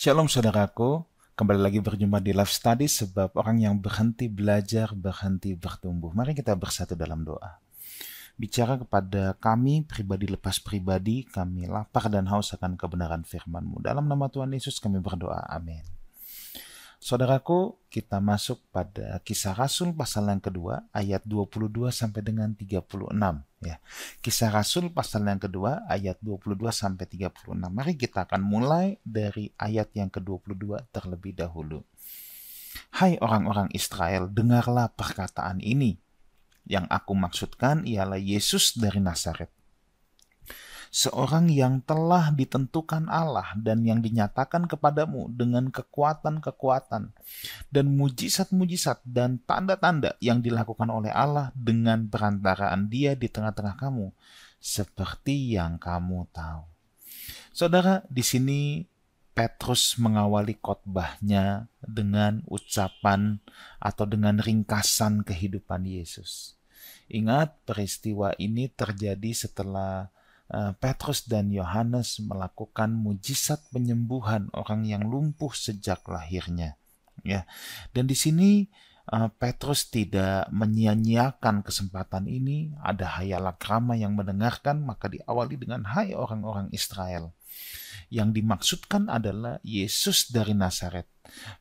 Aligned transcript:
Shalom 0.00 0.32
saudaraku, 0.32 1.04
kembali 1.36 1.60
lagi 1.60 1.76
berjumpa 1.76 2.24
di 2.24 2.32
Life 2.32 2.56
Study 2.56 2.88
sebab 2.88 3.36
orang 3.36 3.60
yang 3.60 3.76
berhenti 3.84 4.32
belajar, 4.32 4.96
berhenti 4.96 5.52
bertumbuh. 5.52 6.16
Mari 6.16 6.32
kita 6.32 6.56
bersatu 6.56 6.96
dalam 6.96 7.20
doa. 7.20 7.60
Bicara 8.32 8.80
kepada 8.80 9.36
kami, 9.36 9.84
pribadi 9.84 10.24
lepas 10.24 10.56
pribadi, 10.56 11.28
kami 11.28 11.68
lapar 11.68 12.08
dan 12.08 12.24
haus 12.32 12.48
akan 12.56 12.80
kebenaran 12.80 13.28
firman-Mu. 13.28 13.84
Dalam 13.84 14.08
nama 14.08 14.24
Tuhan 14.32 14.48
Yesus 14.56 14.80
kami 14.80 15.04
berdoa, 15.04 15.44
amin. 15.52 15.84
Saudaraku, 17.00 17.80
kita 17.88 18.20
masuk 18.20 18.60
pada 18.68 19.16
kisah 19.24 19.56
Rasul 19.56 19.96
pasal 19.96 20.28
yang 20.28 20.44
kedua 20.44 20.84
ayat 20.92 21.24
22 21.24 21.88
sampai 21.88 22.20
dengan 22.20 22.52
36 22.52 23.08
ya. 23.64 23.80
Kisah 24.20 24.52
Rasul 24.52 24.92
pasal 24.92 25.24
yang 25.24 25.40
kedua 25.40 25.88
ayat 25.88 26.20
22 26.20 26.60
sampai 26.68 27.08
36. 27.08 27.56
Mari 27.56 27.96
kita 27.96 28.28
akan 28.28 28.44
mulai 28.44 29.00
dari 29.00 29.48
ayat 29.56 29.96
yang 29.96 30.12
ke-22 30.12 30.92
terlebih 30.92 31.40
dahulu. 31.40 31.80
Hai 32.92 33.16
orang-orang 33.24 33.72
Israel, 33.72 34.28
dengarlah 34.28 34.92
perkataan 34.92 35.64
ini. 35.64 35.96
Yang 36.68 36.84
aku 36.92 37.16
maksudkan 37.16 37.88
ialah 37.88 38.20
Yesus 38.20 38.76
dari 38.76 39.00
Nazaret 39.00 39.48
seorang 40.90 41.46
yang 41.46 41.78
telah 41.86 42.34
ditentukan 42.34 43.06
Allah 43.06 43.54
dan 43.54 43.86
yang 43.86 44.02
dinyatakan 44.02 44.66
kepadamu 44.66 45.30
dengan 45.30 45.70
kekuatan-kekuatan 45.70 47.14
dan 47.70 47.86
mujizat-mujizat 47.94 49.06
dan 49.06 49.38
tanda-tanda 49.46 50.18
yang 50.18 50.42
dilakukan 50.42 50.90
oleh 50.90 51.14
Allah 51.14 51.54
dengan 51.54 52.10
perantaraan 52.10 52.90
Dia 52.90 53.14
di 53.14 53.30
tengah-tengah 53.30 53.78
kamu, 53.78 54.10
seperti 54.58 55.54
yang 55.54 55.78
kamu 55.78 56.26
tahu. 56.34 56.66
Saudara, 57.54 58.02
di 58.10 58.26
sini 58.26 58.60
Petrus 59.30 59.94
mengawali 59.96 60.58
khotbahnya 60.58 61.70
dengan 61.78 62.42
ucapan 62.50 63.38
atau 63.78 64.04
dengan 64.04 64.42
ringkasan 64.42 65.22
kehidupan 65.22 65.86
Yesus. 65.86 66.58
Ingat, 67.06 67.62
peristiwa 67.62 68.34
ini 68.38 68.70
terjadi 68.70 69.30
setelah 69.34 70.10
Petrus 70.82 71.30
dan 71.30 71.54
Yohanes 71.54 72.18
melakukan 72.18 72.90
mujizat 72.90 73.62
penyembuhan 73.70 74.50
orang 74.50 74.82
yang 74.82 75.06
lumpuh 75.06 75.54
sejak 75.54 76.02
lahirnya. 76.10 76.74
Ya, 77.22 77.46
dan 77.94 78.10
di 78.10 78.16
sini 78.16 78.66
uh, 79.12 79.28
Petrus 79.30 79.86
tidak 79.90 80.48
menyia-nyiakan 80.50 81.62
kesempatan 81.62 82.26
ini. 82.26 82.74
Ada 82.82 83.20
hayalak 83.20 83.62
ramah 83.62 83.94
yang 83.94 84.18
mendengarkan, 84.18 84.82
maka 84.82 85.06
diawali 85.06 85.54
dengan 85.54 85.86
Hai 85.86 86.16
orang-orang 86.16 86.70
Israel. 86.74 87.30
Yang 88.10 88.42
dimaksudkan 88.42 89.06
adalah 89.06 89.62
Yesus 89.62 90.34
dari 90.34 90.54
Nazaret. 90.54 91.06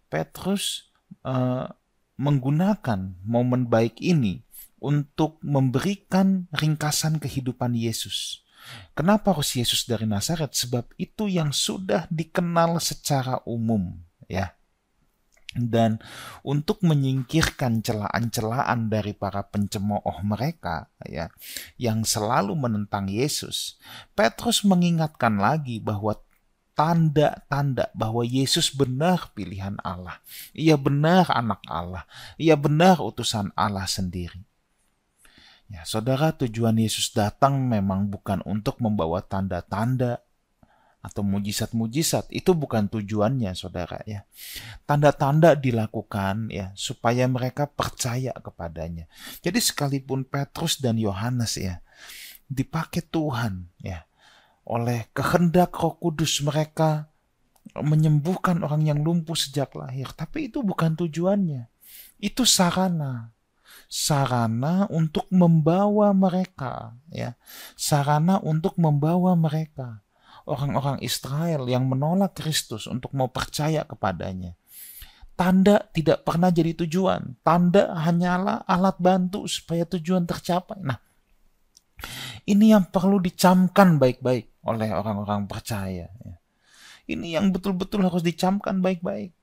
Petrus 0.10 0.90
uh, 1.22 1.70
menggunakan 2.18 3.22
momen 3.22 3.70
baik 3.70 4.02
ini 4.02 4.42
untuk 4.82 5.38
memberikan 5.46 6.48
ringkasan 6.56 7.20
kehidupan 7.20 7.76
Yesus 7.76 8.49
Kenapa 8.94 9.32
harus 9.34 9.56
Yesus 9.56 9.88
dari 9.88 10.04
Nazaret? 10.04 10.52
Sebab 10.52 10.92
itu 11.00 11.30
yang 11.32 11.54
sudah 11.56 12.06
dikenal 12.12 12.80
secara 12.84 13.40
umum, 13.48 13.96
ya. 14.28 14.56
Dan 15.50 15.98
untuk 16.46 16.86
menyingkirkan 16.86 17.82
celaan-celaan 17.82 18.86
dari 18.86 19.18
para 19.18 19.42
pencemooh 19.42 20.22
mereka, 20.22 20.94
ya, 21.10 21.34
yang 21.82 22.06
selalu 22.06 22.54
menentang 22.54 23.10
Yesus, 23.10 23.82
Petrus 24.14 24.62
mengingatkan 24.62 25.42
lagi 25.42 25.82
bahwa 25.82 26.22
tanda-tanda 26.80 27.92
bahwa 27.92 28.24
Yesus 28.24 28.72
benar 28.72 29.36
pilihan 29.36 29.76
Allah. 29.84 30.24
Ia 30.56 30.80
benar 30.80 31.28
anak 31.28 31.60
Allah. 31.68 32.08
Ia 32.40 32.56
benar 32.56 33.04
utusan 33.04 33.52
Allah 33.52 33.84
sendiri. 33.84 34.49
Ya, 35.70 35.86
saudara, 35.86 36.34
tujuan 36.34 36.82
Yesus 36.82 37.14
datang 37.14 37.62
memang 37.70 38.10
bukan 38.10 38.42
untuk 38.50 38.82
membawa 38.82 39.22
tanda-tanda 39.22 40.26
atau 41.00 41.22
mujizat-mujizat. 41.24 42.28
Itu 42.34 42.58
bukan 42.58 42.90
tujuannya, 42.90 43.54
saudara 43.54 44.02
ya. 44.04 44.26
Tanda-tanda 44.90 45.54
dilakukan 45.54 46.50
ya 46.50 46.74
supaya 46.74 47.30
mereka 47.30 47.70
percaya 47.70 48.34
kepadanya. 48.34 49.06
Jadi 49.46 49.62
sekalipun 49.62 50.26
Petrus 50.26 50.82
dan 50.82 50.98
Yohanes 50.98 51.56
ya 51.56 51.86
dipakai 52.50 53.06
Tuhan 53.06 53.70
ya 53.86 54.10
oleh 54.66 55.06
kehendak 55.14 55.78
Roh 55.78 56.02
Kudus 56.02 56.42
mereka 56.42 57.14
menyembuhkan 57.78 58.66
orang 58.66 58.90
yang 58.90 59.06
lumpuh 59.06 59.38
sejak 59.38 59.78
lahir, 59.78 60.10
tapi 60.18 60.50
itu 60.50 60.66
bukan 60.66 60.98
tujuannya. 60.98 61.70
Itu 62.18 62.44
sarana 62.44 63.34
sarana 63.90 64.86
untuk 64.94 65.26
membawa 65.34 66.14
mereka 66.14 66.94
ya. 67.10 67.34
Sarana 67.74 68.38
untuk 68.40 68.78
membawa 68.78 69.34
mereka. 69.34 70.06
Orang-orang 70.46 71.02
Israel 71.02 71.66
yang 71.66 71.90
menolak 71.90 72.38
Kristus 72.38 72.86
untuk 72.86 73.14
mau 73.18 73.30
percaya 73.30 73.86
kepadanya. 73.86 74.54
Tanda 75.34 75.82
tidak 75.94 76.26
pernah 76.26 76.54
jadi 76.54 76.74
tujuan. 76.86 77.42
Tanda 77.42 77.94
hanyalah 77.98 78.66
alat 78.66 78.98
bantu 79.02 79.46
supaya 79.50 79.86
tujuan 79.86 80.26
tercapai. 80.26 80.80
Nah 80.82 80.98
ini 82.50 82.74
yang 82.74 82.90
perlu 82.90 83.22
dicamkan 83.22 84.00
baik-baik 84.00 84.64
oleh 84.66 84.90
orang-orang 84.90 85.46
percaya 85.46 86.10
ya. 86.10 86.36
ini 87.10 87.36
yang 87.38 87.54
betul-betul 87.54 88.06
harus 88.06 88.26
dicamkan 88.26 88.82
baik-baik. 88.82 89.34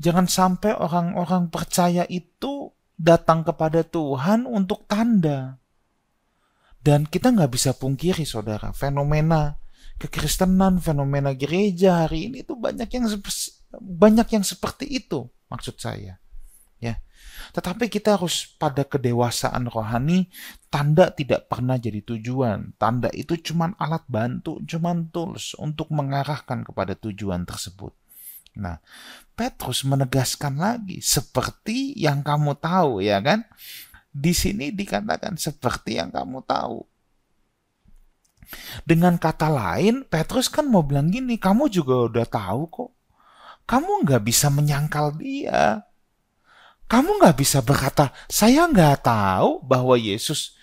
Jangan 0.00 0.26
sampai 0.26 0.74
orang-orang 0.74 1.52
percaya 1.52 2.02
itu 2.10 2.63
datang 2.94 3.42
kepada 3.42 3.82
Tuhan 3.82 4.46
untuk 4.46 4.86
tanda. 4.86 5.58
Dan 6.84 7.08
kita 7.08 7.32
nggak 7.32 7.52
bisa 7.52 7.72
pungkiri, 7.72 8.28
saudara, 8.28 8.70
fenomena 8.76 9.56
kekristenan, 9.98 10.82
fenomena 10.82 11.32
gereja 11.32 12.06
hari 12.06 12.30
ini 12.30 12.42
itu 12.42 12.58
banyak 12.58 12.88
yang 12.90 13.06
banyak 13.78 14.28
yang 14.34 14.44
seperti 14.44 14.86
itu, 14.90 15.26
maksud 15.48 15.78
saya. 15.78 16.18
Ya. 16.82 17.00
Tetapi 17.56 17.88
kita 17.88 18.18
harus 18.18 18.54
pada 18.58 18.84
kedewasaan 18.84 19.70
rohani, 19.70 20.28
tanda 20.68 21.10
tidak 21.10 21.48
pernah 21.48 21.80
jadi 21.80 22.02
tujuan. 22.04 22.76
Tanda 22.76 23.08
itu 23.14 23.38
cuma 23.40 23.72
alat 23.78 24.04
bantu, 24.10 24.60
cuma 24.66 24.92
tools 25.08 25.56
untuk 25.56 25.90
mengarahkan 25.94 26.66
kepada 26.66 26.98
tujuan 26.98 27.46
tersebut. 27.46 27.94
Nah, 28.54 28.78
Petrus 29.34 29.82
menegaskan 29.82 30.54
lagi 30.58 31.02
seperti 31.02 31.94
yang 31.98 32.22
kamu 32.22 32.54
tahu 32.58 33.02
ya 33.02 33.18
kan? 33.18 33.42
Di 34.14 34.30
sini 34.30 34.70
dikatakan 34.70 35.34
seperti 35.34 35.98
yang 35.98 36.14
kamu 36.14 36.46
tahu. 36.46 36.86
Dengan 38.86 39.18
kata 39.18 39.50
lain, 39.50 40.06
Petrus 40.06 40.46
kan 40.46 40.68
mau 40.70 40.86
bilang 40.86 41.10
gini, 41.10 41.34
kamu 41.40 41.66
juga 41.66 42.06
udah 42.06 42.26
tahu 42.28 42.62
kok. 42.70 42.90
Kamu 43.64 44.04
nggak 44.06 44.22
bisa 44.22 44.52
menyangkal 44.52 45.16
dia. 45.16 45.82
Kamu 46.84 47.18
nggak 47.18 47.36
bisa 47.40 47.64
berkata, 47.64 48.12
saya 48.28 48.68
nggak 48.68 49.08
tahu 49.08 49.64
bahwa 49.64 49.96
Yesus 49.96 50.54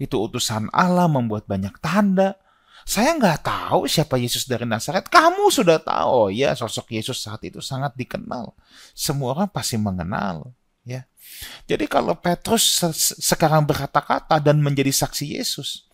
itu 0.00 0.16
utusan 0.16 0.72
Allah 0.72 1.06
membuat 1.06 1.44
banyak 1.44 1.76
tanda. 1.78 2.40
Saya 2.86 3.18
nggak 3.18 3.42
tahu 3.42 3.90
siapa 3.90 4.14
Yesus 4.14 4.46
dari 4.46 4.62
Nazaret. 4.62 5.10
Kamu 5.10 5.50
sudah 5.50 5.82
tahu. 5.82 6.30
Ya, 6.30 6.54
sosok 6.54 6.94
Yesus 6.94 7.18
saat 7.18 7.42
itu 7.42 7.58
sangat 7.58 7.98
dikenal. 7.98 8.54
Semua 8.94 9.34
orang 9.34 9.50
pasti 9.50 9.74
mengenal. 9.74 10.54
Ya. 10.86 11.02
Jadi 11.66 11.90
kalau 11.90 12.14
Petrus 12.14 12.78
sekarang 13.18 13.66
berkata-kata 13.66 14.38
dan 14.38 14.62
menjadi 14.62 14.94
saksi 14.94 15.34
Yesus, 15.34 15.90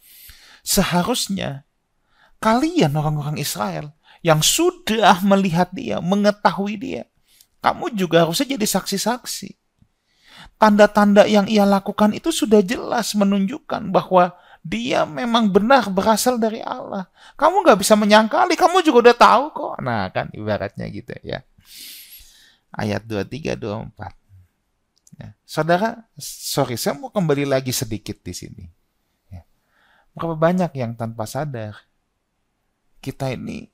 seharusnya 0.60 1.64
kalian 2.44 2.92
orang-orang 2.92 3.40
Israel 3.40 3.96
yang 4.20 4.44
sudah 4.44 5.24
melihat 5.24 5.72
dia, 5.72 5.96
mengetahui 5.96 6.76
dia, 6.76 7.02
kamu 7.64 7.96
juga 7.96 8.28
harusnya 8.28 8.52
jadi 8.52 8.68
saksi-saksi. 8.68 9.56
Tanda-tanda 10.60 11.24
yang 11.24 11.48
ia 11.48 11.64
lakukan 11.64 12.12
itu 12.12 12.28
sudah 12.28 12.60
jelas 12.60 13.16
menunjukkan 13.16 13.88
bahwa 13.88 14.36
dia 14.62 15.02
memang 15.02 15.50
benar 15.50 15.90
berasal 15.90 16.38
dari 16.38 16.62
Allah. 16.62 17.10
Kamu 17.34 17.66
nggak 17.66 17.82
bisa 17.82 17.98
menyangkali, 17.98 18.54
kamu 18.54 18.86
juga 18.86 19.10
udah 19.10 19.16
tahu 19.18 19.44
kok. 19.50 19.74
Nah 19.82 20.06
kan 20.14 20.30
ibaratnya 20.30 20.86
gitu 20.86 21.10
ya. 21.26 21.42
Ayat 22.72 23.04
23, 23.04 23.58
24. 23.58 24.22
Ya. 25.20 25.28
Saudara, 25.44 26.08
sorry, 26.16 26.80
saya 26.80 26.96
mau 26.96 27.12
kembali 27.12 27.44
lagi 27.44 27.74
sedikit 27.74 28.22
di 28.24 28.32
sini. 28.32 28.64
Ya. 29.28 29.44
Berapa 30.16 30.38
banyak 30.38 30.72
yang 30.78 30.96
tanpa 30.96 31.28
sadar 31.28 31.76
kita 33.02 33.34
ini 33.34 33.68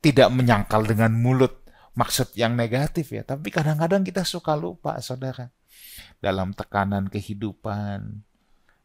tidak 0.00 0.32
menyangkal 0.32 0.86
dengan 0.86 1.12
mulut 1.12 1.60
maksud 1.98 2.32
yang 2.38 2.54
negatif 2.56 3.12
ya, 3.12 3.26
tapi 3.26 3.52
kadang-kadang 3.52 4.06
kita 4.06 4.24
suka 4.24 4.56
lupa, 4.56 4.96
saudara, 5.02 5.52
dalam 6.22 6.54
tekanan 6.56 7.10
kehidupan, 7.10 8.24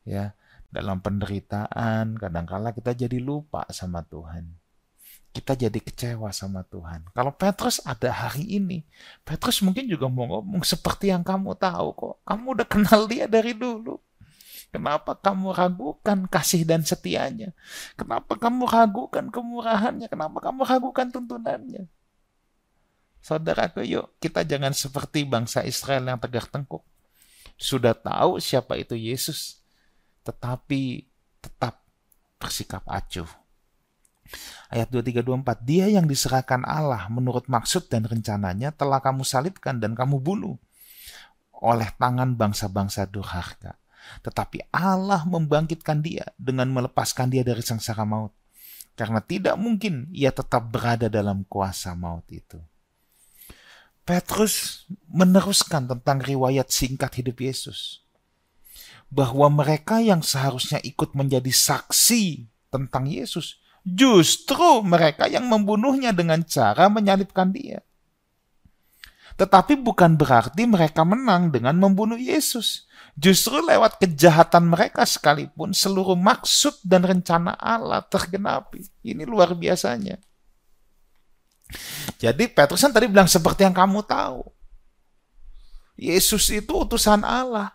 ya, 0.03 0.35
dalam 0.75 0.99
penderitaan, 0.99 2.19
kadangkala 2.19 2.75
kita 2.75 2.91
jadi 2.91 3.17
lupa 3.23 3.63
sama 3.71 4.03
Tuhan. 4.03 4.51
kita 5.35 5.51
jadi 5.67 5.79
kecewa 5.83 6.31
sama 6.31 6.63
Tuhan. 6.63 7.11
Kalau 7.11 7.35
Petrus 7.35 7.83
ada 7.83 8.07
hari 8.07 8.55
ini, 8.55 8.87
Petrus 9.27 9.59
mungkin 9.59 9.83
juga 9.83 10.07
mau 10.07 10.23
ngomong 10.31 10.63
seperti 10.63 11.11
yang 11.11 11.27
kamu 11.27 11.59
tahu 11.59 11.91
kok. 11.91 12.15
Kamu 12.23 12.45
udah 12.55 12.63
kenal 12.63 13.03
dia 13.03 13.27
dari 13.27 13.51
dulu. 13.51 13.99
Kenapa 14.71 15.11
kamu 15.11 15.51
ragukan 15.51 16.23
kasih 16.31 16.63
dan 16.63 16.87
setianya? 16.87 17.51
Kenapa 17.99 18.39
kamu 18.39 18.63
ragukan 18.63 19.27
kemurahannya? 19.27 20.07
Kenapa 20.07 20.39
kamu 20.39 20.63
ragukan 20.63 21.11
tuntunannya? 21.11 21.91
Saudaraku, 23.19 23.83
yuk 23.83 24.15
kita 24.23 24.47
jangan 24.47 24.71
seperti 24.71 25.27
bangsa 25.27 25.67
Israel 25.67 26.07
yang 26.07 26.19
tegak 26.19 26.47
tengkuk. 26.47 26.83
Sudah 27.59 27.91
tahu 27.91 28.39
siapa 28.39 28.79
itu 28.79 28.95
Yesus, 28.95 29.64
tetapi 30.25 31.05
tetap 31.39 31.85
bersikap 32.41 32.81
acuh 32.89 33.45
Ayat 34.73 34.89
2324, 34.89 35.61
dia 35.61 35.85
yang 35.85 36.09
diserahkan 36.09 36.65
Allah 36.65 37.05
menurut 37.13 37.45
maksud 37.45 37.85
dan 37.87 38.09
rencananya 38.09 38.73
telah 38.73 38.97
kamu 38.97 39.21
salibkan 39.21 39.77
dan 39.77 39.93
kamu 39.93 40.17
bunuh 40.17 40.57
oleh 41.61 41.87
tangan 41.95 42.33
bangsa-bangsa 42.33 43.05
durhaka. 43.05 43.77
Tetapi 44.25 44.69
Allah 44.73 45.25
membangkitkan 45.25 46.01
dia 46.01 46.25
dengan 46.37 46.69
melepaskan 46.73 47.29
dia 47.29 47.45
dari 47.45 47.61
sengsara 47.61 48.05
maut. 48.05 48.33
Karena 48.97 49.21
tidak 49.21 49.55
mungkin 49.61 50.09
ia 50.09 50.33
tetap 50.33 50.73
berada 50.73 51.09
dalam 51.09 51.45
kuasa 51.45 51.93
maut 51.93 52.25
itu. 52.33 52.57
Petrus 54.05 54.85
meneruskan 55.09 55.89
tentang 55.89 56.21
riwayat 56.21 56.69
singkat 56.69 57.17
hidup 57.17 57.41
Yesus. 57.41 58.04
Bahwa 59.09 59.47
mereka 59.47 60.01
yang 60.01 60.25
seharusnya 60.25 60.81
ikut 60.83 61.15
menjadi 61.15 61.49
saksi 61.49 62.47
tentang 62.73 63.07
Yesus 63.07 63.61
Justru 63.85 64.81
mereka 64.81 65.29
yang 65.29 65.45
membunuhnya 65.45 66.09
dengan 66.09 66.41
cara 66.41 66.89
menyalibkan 66.89 67.53
dia. 67.53 67.85
Tetapi 69.37 69.77
bukan 69.77 70.17
berarti 70.17 70.65
mereka 70.65 71.05
menang 71.05 71.53
dengan 71.53 71.77
membunuh 71.77 72.17
Yesus. 72.17 72.89
Justru 73.13 73.61
lewat 73.61 74.01
kejahatan 74.01 74.73
mereka 74.73 75.05
sekalipun 75.05 75.69
seluruh 75.69 76.17
maksud 76.17 76.81
dan 76.81 77.05
rencana 77.05 77.53
Allah 77.61 78.01
tergenapi. 78.01 78.89
Ini 79.05 79.21
luar 79.29 79.53
biasanya. 79.53 80.17
Jadi 82.17 82.49
Petrus 82.49 82.81
kan 82.81 82.89
tadi 82.89 83.05
bilang 83.05 83.29
seperti 83.29 83.69
yang 83.69 83.75
kamu 83.75 84.01
tahu. 84.01 84.49
Yesus 85.93 86.49
itu 86.49 86.73
utusan 86.73 87.21
Allah. 87.21 87.74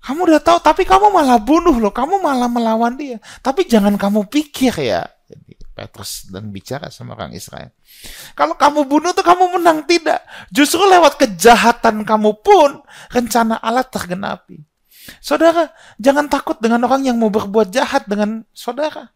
Kamu 0.00 0.24
udah 0.24 0.40
tahu, 0.40 0.58
tapi 0.64 0.88
kamu 0.88 1.12
malah 1.12 1.36
bunuh 1.36 1.76
loh. 1.76 1.92
Kamu 1.92 2.24
malah 2.24 2.48
melawan 2.48 2.96
dia. 2.96 3.20
Tapi 3.44 3.68
jangan 3.68 4.00
kamu 4.00 4.26
pikir 4.32 4.72
ya. 4.80 5.04
Jadi 5.28 5.60
Petrus 5.80 6.28
dan 6.28 6.48
bicara 6.52 6.88
sama 6.88 7.16
orang 7.16 7.32
Israel. 7.36 7.72
Kalau 8.36 8.56
kamu 8.56 8.84
bunuh 8.88 9.12
tuh 9.12 9.24
kamu 9.24 9.60
menang 9.60 9.84
tidak. 9.84 10.24
Justru 10.52 10.84
lewat 10.84 11.20
kejahatan 11.20 12.04
kamu 12.04 12.40
pun 12.40 12.84
rencana 13.12 13.60
Allah 13.60 13.84
tergenapi. 13.84 14.60
Saudara, 15.24 15.72
jangan 15.96 16.28
takut 16.28 16.60
dengan 16.60 16.84
orang 16.84 17.08
yang 17.08 17.16
mau 17.16 17.32
berbuat 17.32 17.72
jahat 17.72 18.04
dengan 18.04 18.44
saudara. 18.52 19.08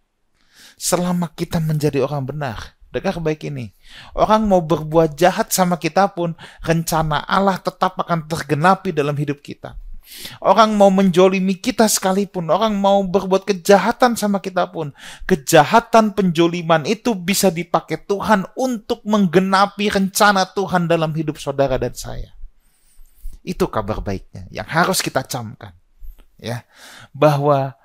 Selama 0.81 1.31
kita 1.37 1.61
menjadi 1.61 2.03
orang 2.03 2.25
benar, 2.25 2.59
dengar 2.89 3.21
baik 3.21 3.47
ini. 3.47 3.71
Orang 4.17 4.49
mau 4.49 4.65
berbuat 4.65 5.15
jahat 5.15 5.53
sama 5.53 5.77
kita 5.77 6.11
pun, 6.17 6.33
rencana 6.65 7.23
Allah 7.29 7.61
tetap 7.61 8.01
akan 8.01 8.27
tergenapi 8.27 8.91
dalam 8.91 9.15
hidup 9.15 9.45
kita. 9.45 9.77
Orang 10.39 10.77
mau 10.77 10.93
menjolimi 10.93 11.57
kita 11.57 11.89
sekalipun, 11.89 12.53
orang 12.53 12.77
mau 12.77 13.01
berbuat 13.03 13.49
kejahatan 13.49 14.15
sama 14.15 14.39
kita 14.39 14.69
pun, 14.69 14.93
kejahatan 15.25 16.13
penjoliman 16.13 16.85
itu 16.85 17.17
bisa 17.17 17.49
dipakai 17.49 18.05
Tuhan 18.05 18.45
untuk 18.55 19.01
menggenapi 19.09 19.89
rencana 19.89 20.45
Tuhan 20.53 20.87
dalam 20.87 21.11
hidup 21.17 21.41
saudara 21.41 21.81
dan 21.81 21.97
saya. 21.97 22.37
Itu 23.41 23.69
kabar 23.73 24.05
baiknya 24.05 24.49
yang 24.53 24.69
harus 24.69 25.01
kita 25.01 25.25
camkan. 25.25 25.73
Ya, 26.37 26.69
bahwa 27.15 27.79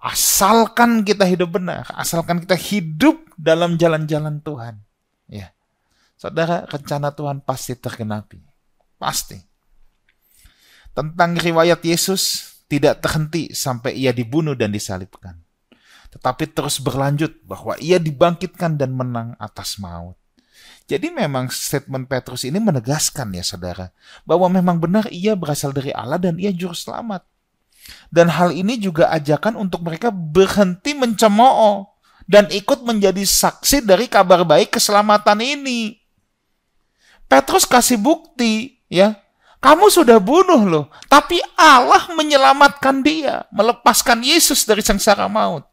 asalkan 0.00 1.04
kita 1.04 1.28
hidup 1.28 1.60
benar, 1.60 1.84
asalkan 1.92 2.40
kita 2.40 2.56
hidup 2.56 3.20
dalam 3.36 3.76
jalan-jalan 3.76 4.40
Tuhan, 4.40 4.80
ya. 5.28 5.52
Saudara, 6.16 6.64
rencana 6.64 7.12
Tuhan 7.12 7.44
pasti 7.44 7.76
tergenapi. 7.76 8.40
Pasti 8.96 9.36
tentang 10.96 11.36
riwayat 11.36 11.84
Yesus 11.84 12.56
tidak 12.72 13.04
terhenti 13.04 13.52
sampai 13.52 13.92
ia 13.92 14.16
dibunuh 14.16 14.56
dan 14.56 14.72
disalibkan. 14.72 15.36
Tetapi 16.08 16.48
terus 16.56 16.80
berlanjut 16.80 17.44
bahwa 17.44 17.76
ia 17.76 18.00
dibangkitkan 18.00 18.80
dan 18.80 18.96
menang 18.96 19.36
atas 19.36 19.76
maut. 19.76 20.16
Jadi 20.88 21.12
memang 21.12 21.52
statement 21.52 22.08
Petrus 22.08 22.46
ini 22.46 22.56
menegaskan 22.62 23.34
ya 23.36 23.44
saudara, 23.44 23.92
bahwa 24.24 24.48
memang 24.48 24.80
benar 24.80 25.04
ia 25.12 25.36
berasal 25.36 25.74
dari 25.74 25.92
Allah 25.92 26.16
dan 26.16 26.40
ia 26.40 26.54
juru 26.54 26.72
selamat. 26.72 27.26
Dan 28.08 28.32
hal 28.32 28.54
ini 28.54 28.78
juga 28.80 29.12
ajakan 29.12 29.58
untuk 29.58 29.82
mereka 29.84 30.08
berhenti 30.14 30.94
mencemooh 30.94 31.90
dan 32.26 32.48
ikut 32.50 32.82
menjadi 32.82 33.22
saksi 33.22 33.84
dari 33.84 34.08
kabar 34.08 34.42
baik 34.46 34.78
keselamatan 34.78 35.38
ini. 35.42 36.00
Petrus 37.26 37.66
kasih 37.66 37.98
bukti 37.98 38.78
ya 38.86 39.25
kamu 39.66 39.90
sudah 39.90 40.22
bunuh 40.22 40.62
loh, 40.62 40.86
tapi 41.10 41.42
Allah 41.58 42.06
menyelamatkan 42.14 43.02
dia, 43.02 43.50
melepaskan 43.50 44.22
Yesus 44.22 44.62
dari 44.62 44.78
sengsara 44.78 45.26
maut. 45.26 45.66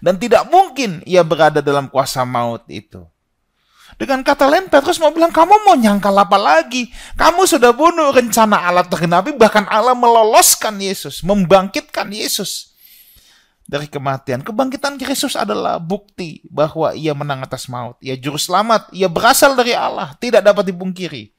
Dan 0.00 0.16
tidak 0.16 0.48
mungkin 0.48 1.04
ia 1.04 1.20
berada 1.20 1.60
dalam 1.60 1.92
kuasa 1.92 2.24
maut 2.24 2.64
itu. 2.72 3.04
Dengan 4.00 4.24
kata 4.24 4.48
lain, 4.48 4.72
Petrus 4.72 4.96
mau 5.04 5.12
bilang, 5.12 5.28
kamu 5.28 5.68
mau 5.68 5.76
nyangkal 5.76 6.16
apa 6.16 6.40
lagi? 6.40 6.88
Kamu 7.20 7.44
sudah 7.44 7.76
bunuh 7.76 8.08
rencana 8.08 8.56
Allah 8.56 8.88
tergenapi, 8.88 9.36
bahkan 9.36 9.68
Allah 9.68 9.92
meloloskan 9.92 10.80
Yesus, 10.80 11.20
membangkitkan 11.20 12.08
Yesus 12.08 12.72
dari 13.68 13.84
kematian. 13.84 14.40
Kebangkitan 14.40 14.96
Yesus 14.96 15.36
adalah 15.36 15.76
bukti 15.76 16.40
bahwa 16.48 16.96
ia 16.96 17.12
menang 17.12 17.44
atas 17.44 17.68
maut. 17.68 18.00
Ia 18.00 18.16
juru 18.16 18.40
selamat, 18.40 18.96
ia 18.96 19.12
berasal 19.12 19.52
dari 19.52 19.76
Allah, 19.76 20.16
tidak 20.16 20.40
dapat 20.40 20.72
dipungkiri 20.72 21.36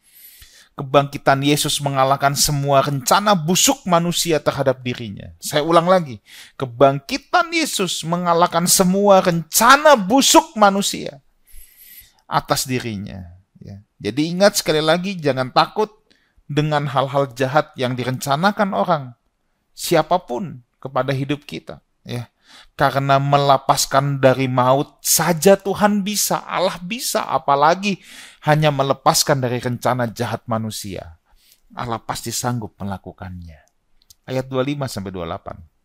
kebangkitan 0.79 1.43
Yesus 1.43 1.83
mengalahkan 1.83 2.39
semua 2.39 2.79
rencana 2.79 3.35
busuk 3.35 3.83
manusia 3.83 4.39
terhadap 4.39 4.79
dirinya. 4.79 5.35
Saya 5.43 5.59
ulang 5.59 5.91
lagi, 5.91 6.23
kebangkitan 6.55 7.51
Yesus 7.51 8.07
mengalahkan 8.07 8.63
semua 8.63 9.19
rencana 9.19 9.99
busuk 9.99 10.55
manusia 10.55 11.19
atas 12.31 12.63
dirinya. 12.63 13.27
Ya. 13.59 13.83
Jadi 13.99 14.31
ingat 14.31 14.63
sekali 14.63 14.79
lagi, 14.79 15.19
jangan 15.19 15.51
takut 15.51 15.91
dengan 16.47 16.87
hal-hal 16.87 17.27
jahat 17.35 17.75
yang 17.75 17.99
direncanakan 17.99 18.71
orang, 18.71 19.03
siapa 19.75 20.15
pun 20.23 20.63
kepada 20.79 21.11
hidup 21.11 21.43
kita. 21.43 21.83
Ya. 22.07 22.31
Karena 22.79 23.19
melepaskan 23.19 24.23
dari 24.23 24.47
maut 24.47 25.03
saja 25.03 25.59
Tuhan 25.59 26.01
bisa, 26.01 26.47
Allah 26.47 26.79
bisa, 26.79 27.27
apalagi 27.27 27.99
hanya 28.47 28.71
melepaskan 28.71 29.43
dari 29.43 29.59
rencana 29.59 30.07
jahat 30.07 30.47
manusia. 30.47 31.19
Allah 31.75 31.99
pasti 31.99 32.31
sanggup 32.31 32.79
melakukannya. 32.79 33.59
Ayat 34.25 34.47
25 34.47 34.87
sampai 34.87 35.11
28. 35.11 35.79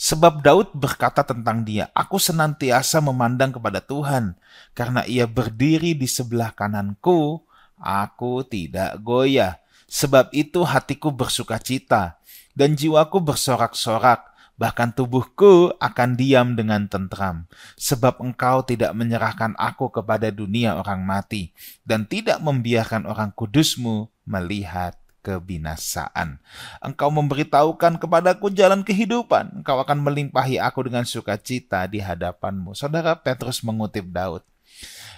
Sebab 0.00 0.40
Daud 0.40 0.72
berkata 0.72 1.20
tentang 1.20 1.60
dia, 1.60 1.92
Aku 1.92 2.16
senantiasa 2.16 3.04
memandang 3.04 3.52
kepada 3.52 3.84
Tuhan, 3.84 4.32
karena 4.72 5.04
ia 5.04 5.28
berdiri 5.28 5.92
di 5.92 6.08
sebelah 6.08 6.56
kananku, 6.56 7.44
aku 7.76 8.40
tidak 8.48 8.96
goyah. 9.04 9.60
Sebab 9.90 10.32
itu 10.32 10.64
hatiku 10.64 11.12
bersuka 11.12 11.60
cita, 11.60 12.16
dan 12.56 12.78
jiwaku 12.78 13.20
bersorak-sorak, 13.20 14.29
bahkan 14.60 14.92
tubuhku 14.92 15.72
akan 15.80 16.20
diam 16.20 16.52
dengan 16.52 16.84
tentram, 16.84 17.48
sebab 17.80 18.20
engkau 18.20 18.60
tidak 18.60 18.92
menyerahkan 18.92 19.56
aku 19.56 19.88
kepada 19.88 20.28
dunia 20.28 20.76
orang 20.76 21.00
mati, 21.00 21.56
dan 21.88 22.04
tidak 22.04 22.36
membiarkan 22.44 23.08
orang 23.08 23.32
kudusmu 23.32 24.12
melihat 24.28 25.00
kebinasaan. 25.24 26.44
Engkau 26.84 27.08
memberitahukan 27.08 27.96
kepadaku 27.96 28.52
jalan 28.52 28.84
kehidupan, 28.84 29.64
engkau 29.64 29.80
akan 29.80 30.04
melimpahi 30.04 30.60
aku 30.60 30.92
dengan 30.92 31.08
sukacita 31.08 31.88
di 31.88 32.04
hadapanmu. 32.04 32.76
Saudara 32.76 33.16
Petrus 33.16 33.64
mengutip 33.64 34.04
Daud. 34.12 34.44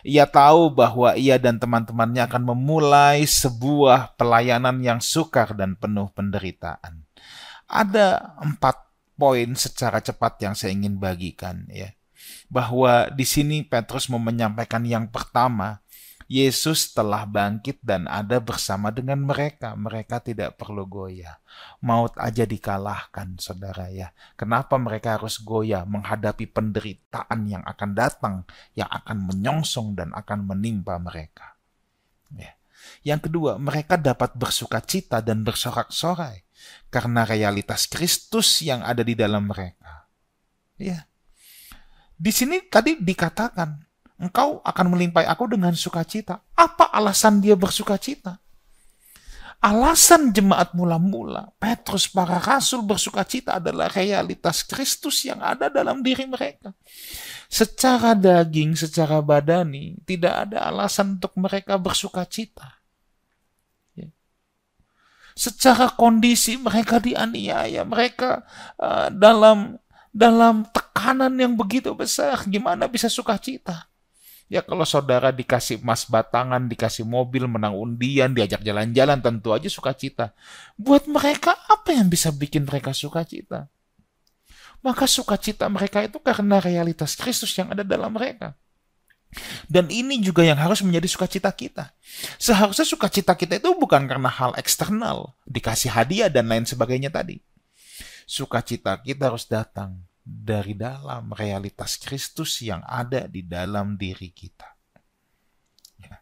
Ia 0.02 0.26
tahu 0.26 0.70
bahwa 0.74 1.14
ia 1.14 1.38
dan 1.38 1.62
teman-temannya 1.62 2.26
akan 2.26 2.42
memulai 2.54 3.22
sebuah 3.22 4.18
pelayanan 4.18 4.82
yang 4.82 4.98
sukar 4.98 5.54
dan 5.54 5.78
penuh 5.78 6.10
penderitaan. 6.10 7.06
Ada 7.70 8.34
empat 8.42 8.91
poin 9.22 9.54
secara 9.54 10.02
cepat 10.02 10.42
yang 10.42 10.58
saya 10.58 10.74
ingin 10.74 10.98
bagikan 10.98 11.62
ya. 11.70 11.94
Bahwa 12.50 13.06
di 13.14 13.22
sini 13.22 13.62
Petrus 13.62 14.10
mau 14.10 14.18
menyampaikan 14.18 14.82
yang 14.82 15.06
pertama 15.06 15.78
Yesus 16.26 16.90
telah 16.90 17.28
bangkit 17.28 17.78
dan 17.86 18.10
ada 18.10 18.42
bersama 18.42 18.90
dengan 18.90 19.22
mereka. 19.22 19.78
Mereka 19.78 20.24
tidak 20.26 20.58
perlu 20.58 20.88
goyah. 20.88 21.38
Maut 21.84 22.16
aja 22.16 22.48
dikalahkan, 22.48 23.36
saudara 23.36 23.92
ya. 23.92 24.10
Kenapa 24.34 24.80
mereka 24.80 25.20
harus 25.20 25.38
goyah 25.38 25.86
menghadapi 25.86 26.48
penderitaan 26.50 27.46
yang 27.46 27.60
akan 27.68 27.90
datang, 27.92 28.34
yang 28.72 28.88
akan 28.88 29.28
menyongsong 29.28 29.92
dan 29.92 30.10
akan 30.16 30.48
menimpa 30.48 30.96
mereka? 30.96 31.54
Ya. 32.32 32.56
Yang 33.04 33.30
kedua, 33.30 33.60
mereka 33.60 34.00
dapat 34.00 34.34
bersuka 34.34 34.80
cita 34.82 35.20
dan 35.20 35.44
bersorak-sorai 35.44 36.42
karena 36.92 37.24
realitas 37.24 37.88
Kristus 37.88 38.60
yang 38.60 38.84
ada 38.84 39.00
di 39.00 39.16
dalam 39.16 39.48
mereka. 39.48 40.06
Ya. 40.76 41.08
Di 42.18 42.30
sini 42.30 42.62
tadi 42.68 43.00
dikatakan, 43.00 43.80
engkau 44.20 44.62
akan 44.62 44.86
melimpai 44.94 45.26
aku 45.26 45.50
dengan 45.50 45.74
sukacita. 45.74 46.44
Apa 46.54 46.92
alasan 46.94 47.42
dia 47.42 47.58
bersukacita? 47.58 48.42
Alasan 49.62 50.34
jemaat 50.34 50.74
mula-mula, 50.74 51.54
Petrus 51.54 52.10
para 52.10 52.42
rasul 52.42 52.82
bersukacita 52.82 53.62
adalah 53.62 53.86
realitas 53.86 54.66
Kristus 54.66 55.22
yang 55.22 55.38
ada 55.38 55.70
dalam 55.70 56.02
diri 56.02 56.26
mereka. 56.26 56.74
Secara 57.46 58.18
daging, 58.18 58.74
secara 58.74 59.22
badani, 59.22 60.02
tidak 60.02 60.50
ada 60.50 60.66
alasan 60.66 61.14
untuk 61.14 61.30
mereka 61.38 61.78
bersukacita. 61.78 62.81
Secara 65.42 65.90
kondisi 65.98 66.54
mereka 66.54 67.02
dianiaya, 67.02 67.82
mereka 67.82 68.46
uh, 68.78 69.10
dalam 69.10 69.74
dalam 70.14 70.62
tekanan 70.70 71.34
yang 71.34 71.58
begitu 71.58 71.90
besar, 71.98 72.46
gimana 72.46 72.86
bisa 72.86 73.10
sukacita? 73.10 73.90
Ya 74.46 74.62
kalau 74.62 74.86
saudara 74.86 75.34
dikasih 75.34 75.82
emas 75.82 76.06
batangan, 76.06 76.70
dikasih 76.70 77.02
mobil, 77.02 77.50
menang 77.50 77.74
undian, 77.74 78.30
diajak 78.30 78.62
jalan-jalan, 78.62 79.18
tentu 79.18 79.50
aja 79.50 79.66
sukacita. 79.66 80.30
Buat 80.78 81.10
mereka 81.10 81.58
apa 81.66 81.90
yang 81.90 82.06
bisa 82.06 82.30
bikin 82.30 82.62
mereka 82.62 82.94
sukacita? 82.94 83.66
Maka 84.78 85.10
sukacita 85.10 85.66
mereka 85.66 86.06
itu 86.06 86.22
karena 86.22 86.62
realitas 86.62 87.18
Kristus 87.18 87.50
yang 87.58 87.74
ada 87.74 87.82
dalam 87.82 88.14
mereka. 88.14 88.54
Dan 89.64 89.88
ini 89.88 90.20
juga 90.20 90.44
yang 90.44 90.60
harus 90.60 90.84
menjadi 90.84 91.08
sukacita 91.08 91.48
kita. 91.48 91.96
Seharusnya 92.36 92.84
sukacita 92.84 93.32
kita 93.32 93.56
itu 93.56 93.72
bukan 93.72 94.04
karena 94.04 94.28
hal 94.28 94.52
eksternal, 94.60 95.32
dikasih 95.48 95.88
hadiah 95.88 96.28
dan 96.28 96.52
lain 96.52 96.68
sebagainya 96.68 97.08
tadi. 97.08 97.40
Sukacita 98.28 99.00
kita 99.00 99.32
harus 99.32 99.48
datang 99.48 100.04
dari 100.22 100.76
dalam 100.78 101.32
realitas 101.34 101.98
Kristus 101.98 102.62
yang 102.62 102.84
ada 102.86 103.26
di 103.26 103.42
dalam 103.42 103.98
diri 103.98 104.30
kita. 104.30 104.68
Ya. 105.98 106.20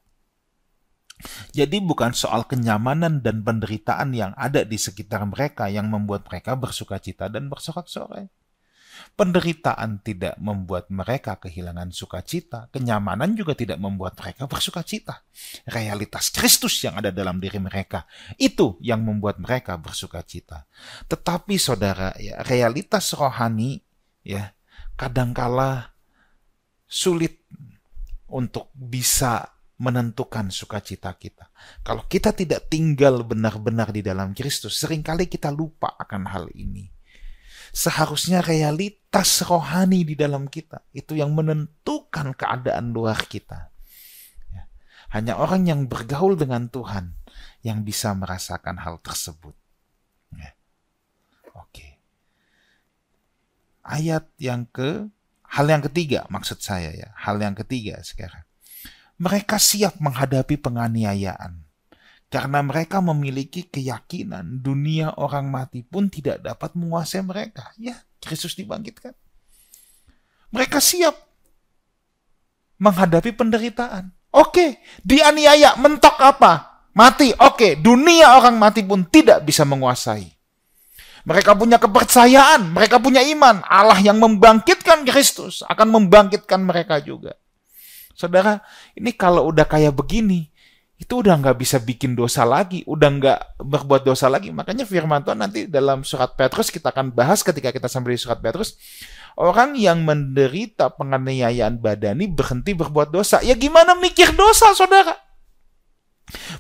Jadi 1.53 1.83
bukan 1.83 2.17
soal 2.17 2.47
kenyamanan 2.47 3.21
dan 3.21 3.45
penderitaan 3.45 4.15
yang 4.17 4.33
ada 4.39 4.65
di 4.65 4.79
sekitar 4.81 5.27
mereka 5.29 5.69
yang 5.69 5.91
membuat 5.91 6.25
mereka 6.31 6.57
bersuka 6.57 6.97
cita 7.03 7.29
dan 7.29 7.51
bersorak-sorai. 7.51 8.40
Penderitaan 9.15 10.01
tidak 10.01 10.37
membuat 10.41 10.89
mereka 10.89 11.37
kehilangan 11.37 11.93
sukacita, 11.93 12.73
kenyamanan 12.73 13.37
juga 13.37 13.53
tidak 13.53 13.77
membuat 13.77 14.17
mereka 14.17 14.49
bersuka 14.49 14.81
cita. 14.81 15.25
Realitas 15.69 16.33
Kristus 16.33 16.81
yang 16.85 16.97
ada 16.97 17.13
dalam 17.13 17.37
diri 17.37 17.61
mereka 17.61 18.09
itu 18.41 18.81
yang 18.81 19.05
membuat 19.05 19.37
mereka 19.41 19.77
bersuka 19.77 20.25
cita. 20.25 20.65
Tetapi 21.07 21.55
saudara, 21.61 22.17
ya, 22.17 22.41
realitas 22.45 23.13
rohani 23.13 23.81
ya 24.25 24.53
kadangkala 24.97 25.97
sulit 26.85 27.45
untuk 28.31 28.69
bisa 28.77 29.61
menentukan 29.81 30.53
sukacita 30.53 31.17
kita. 31.17 31.49
Kalau 31.81 32.05
kita 32.05 32.37
tidak 32.37 32.69
tinggal 32.69 33.25
benar-benar 33.25 33.89
di 33.97 34.05
dalam 34.05 34.37
Kristus, 34.37 34.77
sering 34.77 35.01
kali 35.01 35.25
kita 35.25 35.49
lupa 35.49 35.97
akan 35.97 36.29
hal 36.29 36.47
ini. 36.53 37.00
Seharusnya 37.71 38.43
realitas 38.43 39.47
rohani 39.47 40.03
di 40.03 40.19
dalam 40.19 40.51
kita 40.51 40.83
itu 40.91 41.15
yang 41.15 41.31
menentukan 41.35 42.35
keadaan 42.35 42.91
luar 42.91 43.27
kita. 43.31 43.71
Ya. 44.51 44.67
Hanya 45.15 45.39
orang 45.39 45.67
yang 45.71 45.81
bergaul 45.87 46.35
dengan 46.35 46.67
Tuhan 46.67 47.15
yang 47.63 47.87
bisa 47.87 48.11
merasakan 48.15 48.83
hal 48.83 48.99
tersebut. 48.99 49.55
ayat 53.91 54.31
yang 54.39 54.71
ke 54.71 55.11
hal 55.51 55.67
yang 55.67 55.83
ketiga 55.83 56.31
maksud 56.31 56.63
saya 56.63 56.95
ya, 56.95 57.11
hal 57.19 57.43
yang 57.43 57.59
ketiga 57.59 57.99
sekarang. 58.07 58.47
Mereka 59.21 59.61
siap 59.61 60.01
menghadapi 60.01 60.57
penganiayaan 60.57 61.60
karena 62.31 62.63
mereka 62.63 63.03
memiliki 63.03 63.67
keyakinan 63.67 64.63
dunia 64.63 65.19
orang 65.19 65.51
mati 65.51 65.83
pun 65.83 66.07
tidak 66.07 66.39
dapat 66.47 66.79
menguasai 66.79 67.27
mereka. 67.27 67.75
Ya, 67.75 67.99
Kristus 68.23 68.55
dibangkitkan. 68.55 69.19
Mereka 70.55 70.79
siap 70.79 71.19
menghadapi 72.79 73.35
penderitaan. 73.35 74.15
Oke, 74.31 74.79
dianiaya, 75.03 75.75
mentok 75.83 76.15
apa? 76.23 76.87
Mati. 76.95 77.35
Oke, 77.35 77.75
dunia 77.75 78.39
orang 78.39 78.63
mati 78.63 78.87
pun 78.87 79.11
tidak 79.11 79.43
bisa 79.43 79.67
menguasai. 79.67 80.31
Mereka 81.27 81.59
punya 81.59 81.77
kepercayaan, 81.83 82.71
mereka 82.71 83.03
punya 83.03 83.21
iman. 83.27 83.61
Allah 83.67 83.99
yang 83.99 84.23
membangkitkan 84.23 85.03
Kristus 85.03 85.67
akan 85.67 85.99
membangkitkan 85.99 86.63
mereka 86.63 87.03
juga. 87.03 87.35
Saudara, 88.15 88.61
ini 88.93 89.17
kalau 89.17 89.49
udah 89.49 89.65
kayak 89.65 89.97
begini, 89.97 90.50
itu 91.01 91.25
udah 91.25 91.41
nggak 91.41 91.57
bisa 91.57 91.81
bikin 91.81 92.13
dosa 92.13 92.45
lagi, 92.45 92.85
udah 92.85 93.09
nggak 93.09 93.39
berbuat 93.57 94.05
dosa 94.05 94.29
lagi. 94.29 94.53
Makanya 94.53 94.85
firman 94.85 95.25
Tuhan 95.25 95.41
nanti 95.41 95.65
dalam 95.65 96.05
surat 96.05 96.37
Petrus 96.37 96.69
kita 96.69 96.93
akan 96.93 97.17
bahas 97.17 97.41
ketika 97.41 97.73
kita 97.73 97.89
sampai 97.89 98.15
di 98.15 98.21
surat 98.21 98.37
Petrus, 98.37 98.77
orang 99.41 99.81
yang 99.81 100.05
menderita 100.05 100.93
penganiayaan 100.93 101.81
badani 101.81 102.29
berhenti 102.29 102.77
berbuat 102.77 103.17
dosa. 103.17 103.41
Ya 103.41 103.57
gimana 103.57 103.97
mikir 103.97 104.37
dosa, 104.37 104.77
saudara? 104.77 105.17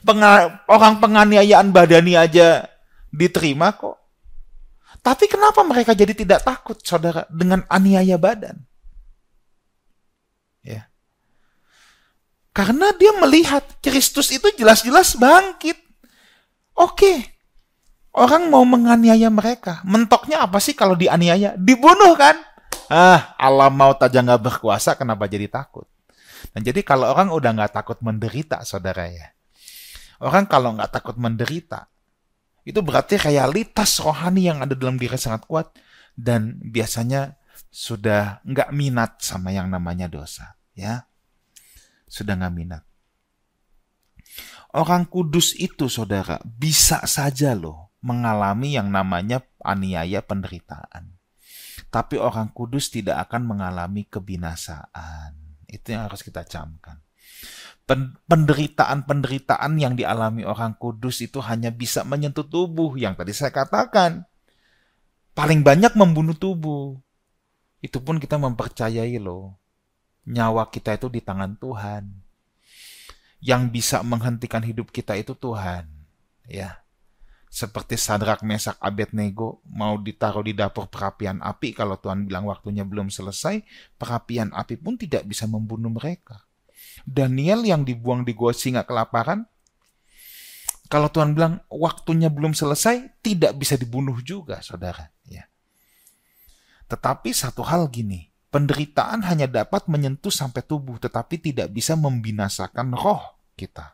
Penga 0.08 0.64
orang 0.72 1.04
penganiayaan 1.04 1.68
badani 1.68 2.16
aja 2.16 2.64
diterima 3.12 3.76
kok. 3.76 4.00
Tapi 5.04 5.28
kenapa 5.28 5.60
mereka 5.68 5.92
jadi 5.92 6.16
tidak 6.16 6.48
takut, 6.48 6.80
saudara, 6.80 7.28
dengan 7.28 7.60
aniaya 7.68 8.16
badan? 8.16 8.56
Ya. 10.64 10.88
Karena 12.60 12.92
dia 12.92 13.16
melihat 13.16 13.64
Kristus 13.80 14.28
itu 14.28 14.44
jelas-jelas 14.52 15.16
bangkit. 15.16 15.80
Oke, 16.76 17.40
orang 18.12 18.52
mau 18.52 18.68
menganiaya 18.68 19.32
mereka. 19.32 19.80
Mentoknya 19.88 20.44
apa 20.44 20.60
sih 20.60 20.76
kalau 20.76 20.92
dianiaya? 20.92 21.56
Dibunuh 21.56 22.12
kan? 22.20 22.36
Ah, 22.92 23.32
Allah 23.40 23.72
mau 23.72 23.96
aja 23.96 24.20
nggak 24.20 24.44
berkuasa, 24.44 24.92
kenapa 24.92 25.24
jadi 25.24 25.48
takut? 25.48 25.88
Dan 26.52 26.60
jadi 26.60 26.84
kalau 26.84 27.08
orang 27.08 27.32
udah 27.32 27.48
nggak 27.48 27.80
takut 27.80 27.96
menderita, 28.04 28.60
saudara 28.68 29.08
ya. 29.08 29.32
Orang 30.20 30.44
kalau 30.44 30.76
nggak 30.76 31.00
takut 31.00 31.16
menderita, 31.16 31.88
itu 32.68 32.76
berarti 32.84 33.16
realitas 33.24 33.96
rohani 34.04 34.52
yang 34.52 34.60
ada 34.60 34.76
dalam 34.76 35.00
diri 35.00 35.16
sangat 35.16 35.48
kuat 35.48 35.72
dan 36.12 36.60
biasanya 36.60 37.40
sudah 37.72 38.44
nggak 38.44 38.68
minat 38.76 39.16
sama 39.24 39.48
yang 39.48 39.72
namanya 39.72 40.12
dosa, 40.12 40.60
ya. 40.76 41.08
Sudah 42.10 42.34
nggak 42.34 42.54
minat. 42.54 42.82
Orang 44.74 45.06
kudus 45.06 45.54
itu, 45.54 45.86
saudara, 45.86 46.42
bisa 46.42 47.06
saja 47.06 47.54
loh 47.54 47.94
mengalami 48.02 48.74
yang 48.74 48.90
namanya 48.90 49.46
aniaya 49.62 50.22
penderitaan. 50.26 51.14
Tapi 51.90 52.18
orang 52.18 52.50
kudus 52.50 52.90
tidak 52.90 53.30
akan 53.30 53.54
mengalami 53.54 54.06
kebinasaan. 54.06 55.62
Itu 55.70 55.94
yang 55.94 56.10
harus 56.10 56.26
kita 56.26 56.42
camkan 56.46 57.02
penderitaan-penderitaan 58.30 59.72
yang 59.74 59.98
dialami 59.98 60.46
orang 60.46 60.78
kudus 60.78 61.26
itu 61.26 61.42
hanya 61.42 61.74
bisa 61.74 62.06
menyentuh 62.06 62.46
tubuh 62.46 62.94
yang 62.94 63.18
tadi 63.18 63.34
saya 63.34 63.50
katakan. 63.50 64.26
Paling 65.34 65.66
banyak 65.66 65.94
membunuh 65.98 66.36
tubuh. 66.36 66.98
Itu 67.80 68.04
pun 68.04 68.20
kita 68.20 68.36
mempercayai 68.36 69.16
loh. 69.18 69.58
Nyawa 70.28 70.68
kita 70.68 70.96
itu 70.96 71.08
di 71.08 71.20
tangan 71.24 71.56
Tuhan. 71.56 72.04
Yang 73.40 73.62
bisa 73.72 74.04
menghentikan 74.04 74.60
hidup 74.60 74.92
kita 74.92 75.16
itu 75.16 75.32
Tuhan. 75.32 75.88
Ya. 76.44 76.84
Seperti 77.50 77.98
Sadrak 77.98 78.46
Mesak 78.46 78.78
Abednego 78.78 79.58
mau 79.66 79.98
ditaruh 79.98 80.46
di 80.46 80.54
dapur 80.54 80.86
perapian 80.86 81.42
api 81.42 81.74
kalau 81.74 81.98
Tuhan 81.98 82.28
bilang 82.28 82.46
waktunya 82.46 82.86
belum 82.86 83.10
selesai, 83.10 83.66
perapian 83.98 84.54
api 84.54 84.78
pun 84.78 84.94
tidak 84.94 85.26
bisa 85.26 85.50
membunuh 85.50 85.90
mereka 85.90 86.46
Daniel 87.06 87.64
yang 87.64 87.82
dibuang 87.84 88.26
di 88.26 88.32
gua 88.36 88.52
singa 88.52 88.84
kelaparan, 88.84 89.46
kalau 90.90 91.06
Tuhan 91.06 91.38
bilang 91.38 91.62
waktunya 91.70 92.26
belum 92.26 92.52
selesai, 92.52 93.22
tidak 93.22 93.54
bisa 93.56 93.78
dibunuh 93.78 94.18
juga, 94.20 94.58
saudara. 94.58 95.14
Ya. 95.22 95.46
Tetapi 96.90 97.30
satu 97.30 97.62
hal 97.62 97.86
gini, 97.86 98.29
penderitaan 98.50 99.24
hanya 99.26 99.46
dapat 99.46 99.86
menyentuh 99.86 100.34
sampai 100.34 100.66
tubuh, 100.66 100.98
tetapi 100.98 101.38
tidak 101.38 101.70
bisa 101.70 101.94
membinasakan 101.94 102.94
roh. 102.94 103.38
kita. 103.56 103.92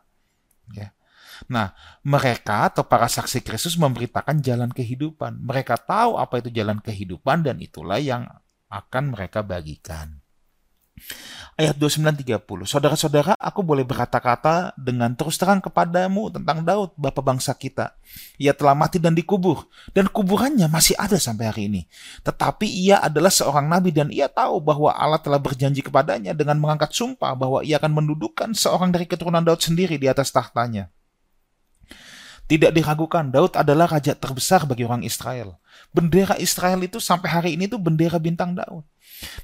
Ya. 0.71 0.95
Nah, 1.51 1.75
mereka 2.01 2.71
atau 2.71 2.87
para 2.87 3.11
saksi 3.11 3.43
Kristus 3.43 3.75
memberitakan 3.75 4.39
jalan 4.39 4.71
kehidupan. 4.71 5.43
Mereka 5.43 5.85
tahu 5.85 6.17
apa 6.17 6.39
itu 6.41 6.49
jalan 6.49 6.79
kehidupan 6.79 7.43
dan 7.43 7.59
itulah 7.59 7.99
yang 7.99 8.25
akan 8.71 9.13
mereka 9.13 9.43
bagikan. 9.43 10.23
Ayat 11.57 11.73
29-30, 11.81 12.69
Saudara-saudara, 12.69 13.33
aku 13.37 13.65
boleh 13.65 13.81
berkata-kata 13.81 14.77
dengan 14.77 15.09
terus 15.17 15.41
terang 15.41 15.57
kepadamu 15.57 16.29
tentang 16.29 16.61
Daud, 16.61 16.93
Bapak 16.93 17.25
bangsa 17.25 17.57
kita. 17.57 17.97
Ia 18.37 18.53
telah 18.53 18.77
mati 18.77 19.01
dan 19.01 19.17
dikubur, 19.17 19.65
dan 19.89 20.05
kuburannya 20.05 20.69
masih 20.69 20.93
ada 21.01 21.17
sampai 21.17 21.49
hari 21.49 21.63
ini. 21.65 21.81
Tetapi 22.21 22.69
ia 22.69 23.01
adalah 23.01 23.33
seorang 23.33 23.65
nabi 23.65 23.89
dan 23.89 24.13
ia 24.13 24.29
tahu 24.29 24.61
bahwa 24.61 24.93
Allah 24.93 25.17
telah 25.17 25.41
berjanji 25.41 25.81
kepadanya 25.81 26.37
dengan 26.37 26.61
mengangkat 26.61 26.93
sumpah 26.93 27.33
bahwa 27.33 27.65
ia 27.65 27.81
akan 27.81 27.89
mendudukan 28.05 28.53
seorang 28.53 28.93
dari 28.93 29.09
keturunan 29.09 29.41
Daud 29.41 29.57
sendiri 29.57 29.97
di 29.97 30.05
atas 30.05 30.29
tahtanya. 30.29 30.93
Tidak 32.47 32.71
diragukan, 32.71 33.27
Daud 33.27 33.59
adalah 33.59 33.91
raja 33.91 34.15
terbesar 34.15 34.63
bagi 34.63 34.87
orang 34.87 35.03
Israel. 35.03 35.59
Bendera 35.91 36.39
Israel 36.39 36.79
itu 36.79 37.01
sampai 37.01 37.27
hari 37.27 37.49
ini 37.59 37.67
tuh 37.67 37.75
bendera 37.75 38.21
bintang 38.23 38.55
Daud. 38.55 38.87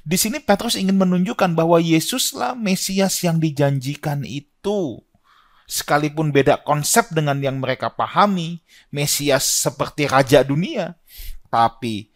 Di 0.06 0.14
sini 0.20 0.38
Petrus 0.38 0.78
ingin 0.78 0.94
menunjukkan 0.98 1.56
bahwa 1.58 1.82
Yesuslah 1.82 2.54
Mesias 2.54 3.22
yang 3.26 3.42
dijanjikan 3.42 4.22
itu. 4.22 5.02
Sekalipun 5.64 6.28
beda 6.28 6.60
konsep 6.60 7.08
dengan 7.10 7.40
yang 7.40 7.56
mereka 7.56 7.88
pahami, 7.88 8.60
Mesias 8.92 9.48
seperti 9.48 10.04
raja 10.04 10.44
dunia, 10.44 11.00
tapi 11.48 12.12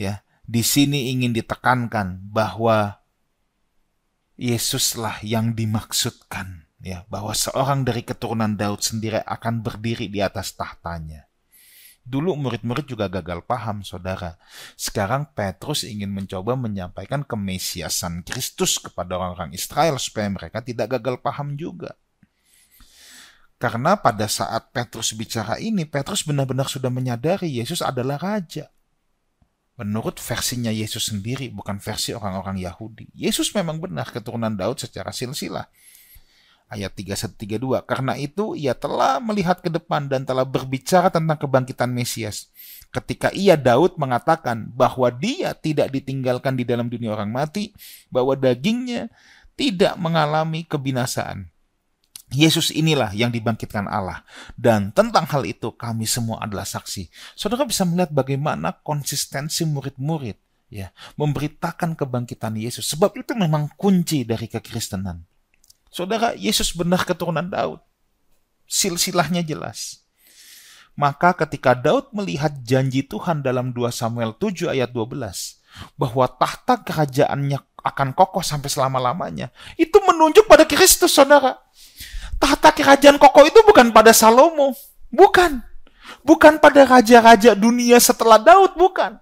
ya, 0.00 0.24
di 0.48 0.64
sini 0.64 1.12
ingin 1.12 1.36
ditekankan 1.36 2.32
bahwa 2.32 3.04
Yesuslah 4.40 5.20
yang 5.24 5.52
dimaksudkan 5.52 6.66
ya 6.86 7.02
bahwa 7.10 7.34
seorang 7.34 7.82
dari 7.82 8.06
keturunan 8.06 8.54
Daud 8.54 8.78
sendiri 8.78 9.18
akan 9.24 9.64
berdiri 9.64 10.06
di 10.06 10.22
atas 10.22 10.54
tahtanya. 10.54 11.25
Dulu 12.06 12.38
murid-murid 12.38 12.86
juga 12.86 13.10
gagal 13.10 13.42
paham, 13.42 13.82
saudara. 13.82 14.38
Sekarang 14.78 15.26
Petrus 15.34 15.82
ingin 15.82 16.14
mencoba 16.14 16.54
menyampaikan 16.54 17.26
kemesiasan 17.26 18.22
Kristus 18.22 18.78
kepada 18.78 19.18
orang-orang 19.18 19.50
Israel 19.58 19.98
supaya 19.98 20.30
mereka 20.30 20.62
tidak 20.62 20.94
gagal 20.94 21.18
paham 21.18 21.58
juga. 21.58 21.98
Karena 23.58 23.98
pada 23.98 24.30
saat 24.30 24.70
Petrus 24.70 25.18
bicara 25.18 25.58
ini, 25.58 25.82
Petrus 25.82 26.22
benar-benar 26.22 26.70
sudah 26.70 26.94
menyadari 26.94 27.50
Yesus 27.50 27.82
adalah 27.82 28.22
raja. 28.22 28.70
Menurut 29.74 30.22
versinya 30.22 30.70
Yesus 30.70 31.10
sendiri, 31.10 31.50
bukan 31.50 31.82
versi 31.82 32.14
orang-orang 32.14 32.62
Yahudi. 32.62 33.10
Yesus 33.18 33.50
memang 33.50 33.82
benar 33.82 34.14
keturunan 34.14 34.54
Daud 34.54 34.78
secara 34.78 35.10
silsilah 35.10 35.66
ayat 36.70 36.92
31-32. 36.94 37.86
Karena 37.86 38.14
itu 38.18 38.58
ia 38.58 38.74
telah 38.74 39.22
melihat 39.22 39.62
ke 39.62 39.70
depan 39.70 40.10
dan 40.10 40.26
telah 40.26 40.42
berbicara 40.42 41.10
tentang 41.10 41.38
kebangkitan 41.38 41.90
Mesias. 41.90 42.50
Ketika 42.90 43.34
ia 43.34 43.58
Daud 43.58 43.98
mengatakan 43.98 44.70
bahwa 44.72 45.10
dia 45.10 45.52
tidak 45.52 45.92
ditinggalkan 45.92 46.54
di 46.54 46.64
dalam 46.64 46.86
dunia 46.86 47.14
orang 47.14 47.30
mati, 47.30 47.74
bahwa 48.08 48.38
dagingnya 48.38 49.10
tidak 49.58 49.94
mengalami 49.98 50.62
kebinasaan. 50.64 51.50
Yesus 52.34 52.74
inilah 52.74 53.14
yang 53.14 53.30
dibangkitkan 53.30 53.86
Allah. 53.86 54.26
Dan 54.58 54.90
tentang 54.90 55.30
hal 55.30 55.46
itu 55.46 55.70
kami 55.78 56.10
semua 56.10 56.42
adalah 56.42 56.66
saksi. 56.66 57.06
Saudara 57.38 57.62
bisa 57.62 57.86
melihat 57.86 58.10
bagaimana 58.10 58.82
konsistensi 58.82 59.62
murid-murid 59.62 60.34
ya 60.66 60.90
memberitakan 61.14 61.94
kebangkitan 61.94 62.58
Yesus. 62.58 62.90
Sebab 62.90 63.14
itu 63.14 63.38
memang 63.38 63.70
kunci 63.78 64.26
dari 64.26 64.50
kekristenan. 64.50 65.35
Saudara, 65.96 66.36
Yesus 66.36 66.76
benar 66.76 67.08
keturunan 67.08 67.48
Daud. 67.48 67.80
Silsilahnya 68.68 69.40
jelas. 69.40 70.04
Maka 70.92 71.32
ketika 71.32 71.72
Daud 71.72 72.12
melihat 72.12 72.52
janji 72.60 73.00
Tuhan 73.00 73.40
dalam 73.40 73.72
2 73.72 73.88
Samuel 73.96 74.36
7 74.36 74.76
ayat 74.76 74.92
12, 74.92 75.16
bahwa 75.96 76.28
tahta 76.28 76.84
kerajaannya 76.84 77.64
akan 77.80 78.12
kokoh 78.12 78.44
sampai 78.44 78.68
selama-lamanya, 78.68 79.48
itu 79.80 79.96
menunjuk 80.04 80.44
pada 80.44 80.68
Kristus, 80.68 81.16
saudara. 81.16 81.64
Tahta 82.36 82.76
kerajaan 82.76 83.16
kokoh 83.16 83.48
itu 83.48 83.64
bukan 83.64 83.88
pada 83.96 84.12
Salomo, 84.12 84.76
bukan. 85.08 85.64
Bukan 86.20 86.60
pada 86.60 86.84
raja-raja 86.84 87.56
dunia 87.56 87.96
setelah 88.04 88.36
Daud, 88.36 88.76
bukan. 88.76 89.16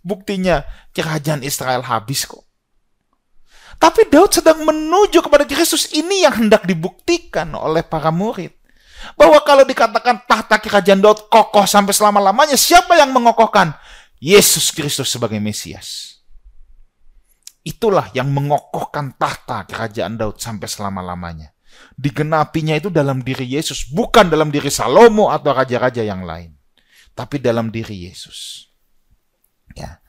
Buktinya 0.00 0.64
kerajaan 0.96 1.44
Israel 1.44 1.84
habis 1.84 2.24
kok. 2.24 2.43
Tapi 3.84 4.08
Daud 4.08 4.32
sedang 4.32 4.64
menuju 4.64 5.20
kepada 5.20 5.44
Kristus. 5.44 5.92
Ini 5.92 6.24
yang 6.24 6.48
hendak 6.48 6.64
dibuktikan 6.64 7.52
oleh 7.52 7.84
para 7.84 8.08
murid. 8.08 8.56
Bahwa 9.12 9.36
kalau 9.44 9.68
dikatakan 9.68 10.24
tahta 10.24 10.56
kerajaan 10.56 11.04
Daud 11.04 11.28
kokoh 11.28 11.68
sampai 11.68 11.92
selama-lamanya, 11.92 12.56
siapa 12.56 12.96
yang 12.96 13.12
mengokohkan? 13.12 13.76
Yesus 14.16 14.72
Kristus 14.72 15.12
sebagai 15.12 15.36
Mesias. 15.36 16.16
Itulah 17.60 18.08
yang 18.16 18.32
mengokohkan 18.32 19.20
tahta 19.20 19.68
kerajaan 19.68 20.16
Daud 20.16 20.40
sampai 20.40 20.64
selama-lamanya. 20.64 21.52
Digenapinya 21.92 22.80
itu 22.80 22.88
dalam 22.88 23.20
diri 23.20 23.44
Yesus, 23.44 23.84
bukan 23.92 24.32
dalam 24.32 24.48
diri 24.48 24.72
Salomo 24.72 25.28
atau 25.28 25.52
raja-raja 25.52 26.00
yang 26.00 26.24
lain. 26.24 26.56
Tapi 27.12 27.36
dalam 27.36 27.68
diri 27.68 28.08
Yesus. 28.08 28.64
Ya. 29.76 30.00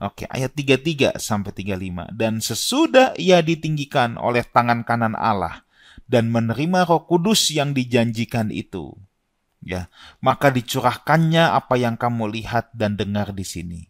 Oke, 0.00 0.24
ayat 0.32 0.56
33 0.56 1.20
sampai 1.20 1.52
35. 1.52 2.08
Dan 2.16 2.40
sesudah 2.40 3.12
ia 3.20 3.44
ditinggikan 3.44 4.16
oleh 4.16 4.40
tangan 4.48 4.80
kanan 4.80 5.12
Allah 5.12 5.68
dan 6.08 6.32
menerima 6.32 6.88
Roh 6.88 7.04
Kudus 7.04 7.52
yang 7.52 7.76
dijanjikan 7.76 8.48
itu, 8.48 8.96
ya, 9.60 9.92
maka 10.24 10.48
dicurahkannya 10.48 11.52
apa 11.52 11.76
yang 11.76 12.00
kamu 12.00 12.32
lihat 12.32 12.72
dan 12.72 12.96
dengar 12.96 13.36
di 13.36 13.44
sini. 13.44 13.80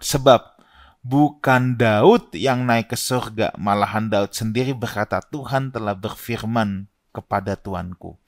Sebab 0.00 0.58
bukan 1.04 1.78
Daud 1.78 2.34
yang 2.34 2.66
naik 2.66 2.90
ke 2.90 2.98
surga, 2.98 3.52
malahan 3.60 4.10
Daud 4.10 4.34
sendiri 4.34 4.74
berkata, 4.74 5.22
Tuhan 5.22 5.70
telah 5.70 5.94
berfirman 5.94 6.90
kepada 7.14 7.54
Tuanku, 7.54 8.18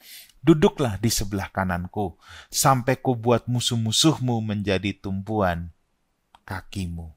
duduklah 0.45 1.01
di 1.01 1.11
sebelah 1.11 1.51
kananku, 1.51 2.15
sampai 2.53 3.01
ku 3.01 3.19
buat 3.19 3.51
musuh-musuhmu 3.51 4.45
menjadi 4.45 4.95
tumpuan 4.95 5.74
kakimu. 6.45 7.11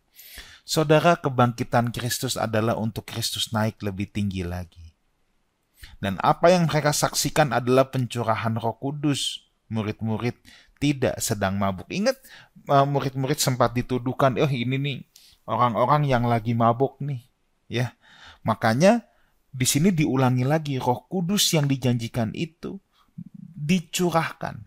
Saudara, 0.68 1.16
kebangkitan 1.16 1.96
Kristus 1.96 2.36
adalah 2.36 2.76
untuk 2.76 3.08
Kristus 3.08 3.56
naik 3.56 3.80
lebih 3.80 4.12
tinggi 4.12 4.44
lagi. 4.44 4.96
Dan 6.04 6.20
apa 6.20 6.52
yang 6.52 6.68
mereka 6.68 6.92
saksikan 6.92 7.56
adalah 7.56 7.88
pencurahan 7.88 8.58
Roh 8.60 8.76
Kudus. 8.76 9.48
Murid-murid 9.68 10.36
tidak 10.80 11.20
sedang 11.20 11.60
mabuk. 11.60 11.88
Ingat, 11.92 12.16
uh, 12.72 12.88
murid-murid 12.88 13.40
sempat 13.40 13.76
dituduhkan, 13.76 14.40
oh 14.40 14.52
ini 14.52 14.76
nih 14.80 14.98
orang-orang 15.48 16.08
yang 16.08 16.24
lagi 16.28 16.56
mabuk 16.56 17.00
nih, 17.04 17.24
ya. 17.68 17.96
Makanya 18.48 19.04
di 19.52 19.66
sini 19.68 19.92
diulangi 19.92 20.48
lagi 20.48 20.80
Roh 20.80 21.08
Kudus 21.10 21.52
yang 21.52 21.68
dijanjikan 21.68 22.32
itu 22.32 22.80
dicurahkan. 23.58 24.64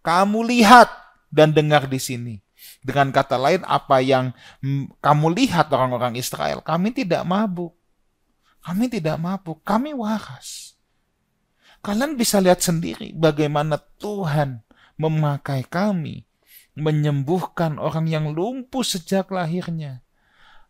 Kamu 0.00 0.46
lihat 0.46 0.88
dan 1.28 1.52
dengar 1.52 1.90
di 1.90 2.00
sini. 2.00 2.34
Dengan 2.82 3.10
kata 3.10 3.36
lain, 3.36 3.62
apa 3.66 4.02
yang 4.02 4.34
kamu 5.02 5.26
lihat 5.34 5.70
orang-orang 5.70 6.18
Israel, 6.18 6.62
kami 6.62 6.94
tidak 6.94 7.22
mabuk. 7.26 7.74
Kami 8.62 8.90
tidak 8.90 9.16
mabuk, 9.16 9.62
kami 9.62 9.94
waras. 9.94 10.74
Kalian 11.78 12.18
bisa 12.18 12.42
lihat 12.42 12.58
sendiri 12.58 13.14
bagaimana 13.14 13.78
Tuhan 13.78 14.66
memakai 14.98 15.62
kami 15.62 16.26
menyembuhkan 16.78 17.78
orang 17.78 18.06
yang 18.06 18.30
lumpuh 18.34 18.86
sejak 18.86 19.30
lahirnya. 19.34 20.02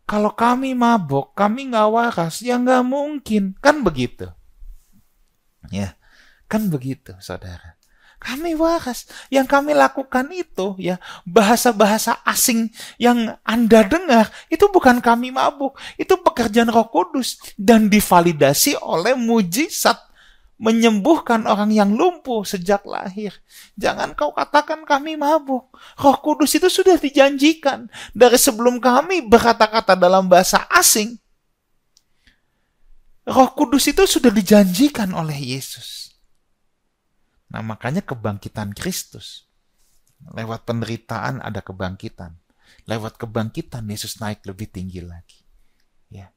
Kalau 0.09 0.33
kami 0.33 0.73
mabuk, 0.73 1.37
kami 1.37 1.69
nggak 1.69 1.89
waras, 1.89 2.41
ya 2.41 2.57
nggak 2.57 2.81
mungkin. 2.81 3.53
Kan 3.61 3.85
begitu. 3.85 4.25
Ya, 5.69 5.93
kan 6.49 6.65
begitu, 6.73 7.13
saudara. 7.21 7.78
Kami 8.19 8.51
waras. 8.59 9.07
Yang 9.31 9.47
kami 9.47 9.71
lakukan 9.71 10.27
itu 10.35 10.75
ya 10.75 10.99
bahasa-bahasa 11.23 12.19
asing 12.27 12.67
yang 12.99 13.39
Anda 13.47 13.87
dengar 13.87 14.27
itu 14.51 14.67
bukan 14.67 14.99
kami 14.99 15.31
mabuk, 15.31 15.79
itu 15.95 16.19
pekerjaan 16.19 16.67
Roh 16.67 16.91
Kudus 16.91 17.39
dan 17.55 17.87
divalidasi 17.87 18.75
oleh 18.83 19.15
mujizat 19.15 20.09
menyembuhkan 20.59 21.47
orang 21.47 21.71
yang 21.71 21.95
lumpuh 21.95 22.43
sejak 22.43 22.83
lahir. 22.83 23.31
Jangan 23.79 24.11
kau 24.11 24.35
katakan 24.35 24.83
kami 24.83 25.15
mabuk. 25.15 25.71
Roh 25.95 26.17
Kudus 26.19 26.51
itu 26.59 26.67
sudah 26.67 26.99
dijanjikan 26.99 27.87
dari 28.11 28.35
sebelum 28.35 28.83
kami 28.83 29.23
berkata-kata 29.23 29.95
dalam 29.95 30.27
bahasa 30.27 30.67
asing. 30.67 31.15
Roh 33.23 33.55
Kudus 33.55 33.87
itu 33.87 34.03
sudah 34.03 34.35
dijanjikan 34.35 35.15
oleh 35.15 35.55
Yesus. 35.55 36.08
Nah, 37.49 37.65
makanya 37.65 38.05
kebangkitan 38.05 38.77
Kristus. 38.77 39.49
Lewat 40.35 40.67
penderitaan 40.67 41.41
ada 41.41 41.63
kebangkitan. 41.63 42.37
Lewat 42.85 43.17
kebangkitan 43.17 43.89
Yesus 43.89 44.21
naik 44.21 44.45
lebih 44.45 44.69
tinggi 44.69 45.01
lagi. 45.01 45.41
Ya. 46.13 46.29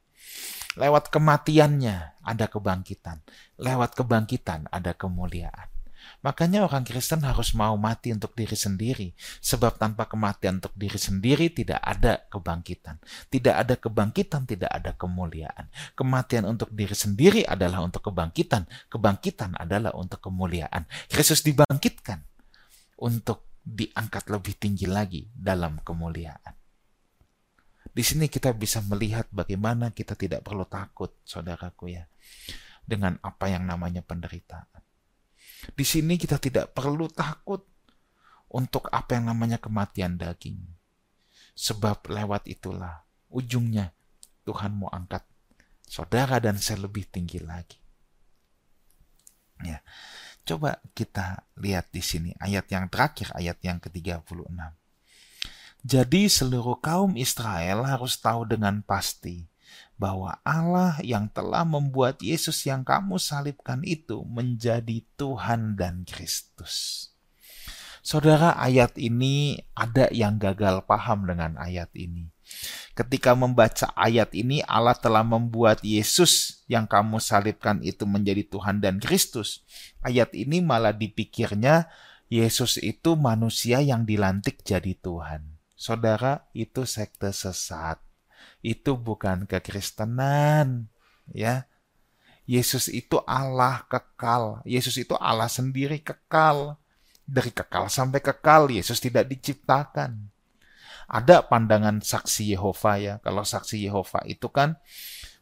Lewat 0.79 1.13
kematiannya 1.13 2.25
ada 2.25 2.47
kebangkitan. 2.49 3.21
Lewat 3.61 3.93
kebangkitan 3.93 4.71
ada 4.73 4.97
kemuliaan. 4.97 5.69
Makanya 6.23 6.63
orang 6.63 6.87
Kristen 6.87 7.23
harus 7.27 7.51
mau 7.57 7.75
mati 7.75 8.15
untuk 8.15 8.35
diri 8.39 8.55
sendiri, 8.55 9.11
sebab 9.43 9.79
tanpa 9.81 10.07
kematian 10.07 10.63
untuk 10.63 10.75
diri 10.79 10.99
sendiri 10.99 11.51
tidak 11.51 11.83
ada 11.83 12.23
kebangkitan. 12.31 13.03
Tidak 13.27 13.55
ada 13.55 13.75
kebangkitan, 13.75 14.47
tidak 14.47 14.71
ada 14.71 14.95
kemuliaan. 14.95 15.67
Kematian 15.99 16.47
untuk 16.47 16.71
diri 16.71 16.95
sendiri 16.95 17.43
adalah 17.43 17.83
untuk 17.83 18.07
kebangkitan, 18.07 18.67
kebangkitan 18.87 19.59
adalah 19.59 19.91
untuk 19.99 20.23
kemuliaan. 20.23 20.87
Kristus 21.11 21.43
dibangkitkan 21.43 22.23
untuk 23.03 23.47
diangkat 23.63 24.27
lebih 24.31 24.59
tinggi 24.59 24.91
lagi 24.91 25.31
dalam 25.31 25.79
kemuliaan. 25.83 26.55
Di 27.93 28.01
sini 28.01 28.27
kita 28.27 28.55
bisa 28.57 28.81
melihat 28.89 29.29
bagaimana 29.31 29.93
kita 29.93 30.17
tidak 30.17 30.43
perlu 30.43 30.67
takut, 30.67 31.13
saudaraku 31.27 31.93
ya, 31.93 32.09
dengan 32.83 33.21
apa 33.23 33.53
yang 33.53 33.69
namanya 33.69 34.03
penderitaan. 34.03 34.82
Di 35.71 35.87
sini 35.87 36.19
kita 36.19 36.43
tidak 36.43 36.75
perlu 36.75 37.07
takut 37.07 37.63
untuk 38.51 38.91
apa 38.91 39.15
yang 39.15 39.31
namanya 39.31 39.63
kematian 39.63 40.19
daging. 40.19 40.59
Sebab 41.55 42.11
lewat 42.11 42.51
itulah 42.51 43.07
ujungnya 43.31 43.95
Tuhan 44.43 44.75
mau 44.75 44.91
angkat 44.91 45.23
saudara 45.87 46.43
dan 46.43 46.59
saya 46.59 46.83
lebih 46.83 47.07
tinggi 47.07 47.39
lagi. 47.39 47.79
Ya. 49.63 49.79
Coba 50.43 50.83
kita 50.91 51.47
lihat 51.63 51.95
di 51.95 52.03
sini 52.03 52.35
ayat 52.43 52.67
yang 52.67 52.91
terakhir, 52.91 53.31
ayat 53.39 53.63
yang 53.63 53.79
ke-36. 53.79 54.51
Jadi 55.83 56.23
seluruh 56.27 56.83
kaum 56.83 57.15
Israel 57.15 57.87
harus 57.87 58.19
tahu 58.19 58.47
dengan 58.47 58.83
pasti 58.83 59.52
bahwa 60.03 60.35
Allah 60.43 60.99
yang 61.07 61.31
telah 61.31 61.63
membuat 61.63 62.19
Yesus 62.19 62.67
yang 62.67 62.83
kamu 62.83 63.23
salibkan 63.23 63.87
itu 63.87 64.27
menjadi 64.27 65.07
Tuhan 65.15 65.79
dan 65.79 66.03
Kristus. 66.03 67.07
Saudara, 68.03 68.59
ayat 68.59 68.99
ini 68.99 69.63
ada 69.79 70.11
yang 70.11 70.43
gagal 70.43 70.83
paham 70.91 71.23
dengan 71.23 71.55
ayat 71.55 71.87
ini. 71.95 72.35
Ketika 72.99 73.39
membaca 73.39 73.95
ayat 73.95 74.35
ini, 74.35 74.59
Allah 74.67 74.99
telah 74.99 75.23
membuat 75.23 75.87
Yesus 75.87 76.67
yang 76.67 76.91
kamu 76.91 77.23
salibkan 77.23 77.79
itu 77.87 78.03
menjadi 78.03 78.43
Tuhan 78.43 78.83
dan 78.83 78.99
Kristus. 78.99 79.63
Ayat 80.03 80.35
ini 80.35 80.59
malah 80.59 80.91
dipikirnya 80.91 81.87
Yesus 82.27 82.83
itu 82.83 83.15
manusia 83.15 83.79
yang 83.79 84.03
dilantik 84.03 84.67
jadi 84.67 84.99
Tuhan. 84.99 85.63
Saudara, 85.79 86.51
itu 86.59 86.83
sekte 86.83 87.31
sesat 87.31 88.03
itu 88.63 88.95
bukan 88.95 89.45
kekristenan, 89.45 90.87
ya. 91.31 91.67
Yesus 92.47 92.91
itu 92.91 93.23
Allah 93.23 93.87
kekal. 93.87 94.61
Yesus 94.67 94.99
itu 94.99 95.15
Allah 95.19 95.47
sendiri 95.47 96.03
kekal. 96.03 96.77
Dari 97.23 97.55
kekal 97.55 97.87
sampai 97.87 98.19
kekal, 98.19 98.67
Yesus 98.67 98.99
tidak 98.99 99.31
diciptakan. 99.31 100.29
Ada 101.07 101.47
pandangan 101.47 102.03
saksi 102.03 102.57
Yehova 102.57 102.99
ya. 102.99 103.15
Kalau 103.23 103.47
saksi 103.47 103.79
Yehova 103.87 104.27
itu 104.27 104.51
kan 104.51 104.75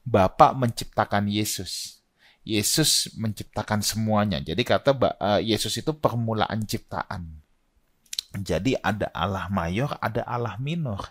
Bapak 0.04 0.56
menciptakan 0.56 1.28
Yesus. 1.28 2.00
Yesus 2.42 3.12
menciptakan 3.20 3.84
semuanya. 3.84 4.40
Jadi 4.40 4.64
kata 4.64 4.96
eh, 4.96 5.40
Yesus 5.52 5.76
itu 5.76 5.92
permulaan 5.96 6.64
ciptaan. 6.64 7.40
Jadi 8.40 8.78
ada 8.78 9.10
Allah 9.12 9.50
mayor, 9.50 9.98
ada 10.00 10.24
Allah 10.24 10.56
minor. 10.62 11.10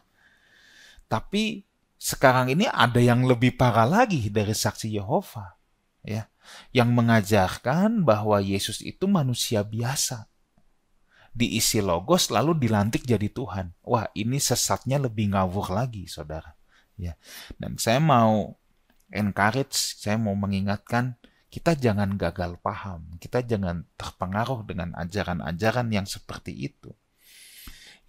Tapi 1.11 1.68
sekarang 1.99 2.55
ini 2.55 2.63
ada 2.71 3.03
yang 3.03 3.27
lebih 3.27 3.59
parah 3.59 3.83
lagi 3.83 4.31
dari 4.31 4.55
saksi 4.55 4.87
Yehova 4.95 5.59
ya. 6.01 6.31
Yang 6.71 6.89
mengajarkan 6.95 8.07
bahwa 8.07 8.39
Yesus 8.41 8.81
itu 8.81 9.05
manusia 9.05 9.61
biasa. 9.61 10.31
Diisi 11.35 11.77
logos 11.83 12.31
lalu 12.33 12.57
dilantik 12.57 13.05
jadi 13.05 13.29
Tuhan. 13.29 13.75
Wah 13.85 14.07
ini 14.15 14.39
sesatnya 14.39 14.97
lebih 14.97 15.35
ngawur 15.35 15.75
lagi 15.75 16.07
saudara 16.07 16.55
ya. 16.95 17.13
Dan 17.59 17.75
saya 17.75 17.99
mau 17.99 18.57
encourage 19.11 19.99
saya 19.99 20.15
mau 20.15 20.33
mengingatkan 20.33 21.17
kita 21.49 21.73
jangan 21.73 22.13
gagal 22.13 22.61
paham 22.61 23.09
kita 23.17 23.41
jangan 23.41 23.81
terpengaruh 23.97 24.61
dengan 24.69 24.93
ajaran-ajaran 24.93 25.89
yang 25.89 26.05
seperti 26.05 26.53
itu 26.53 26.93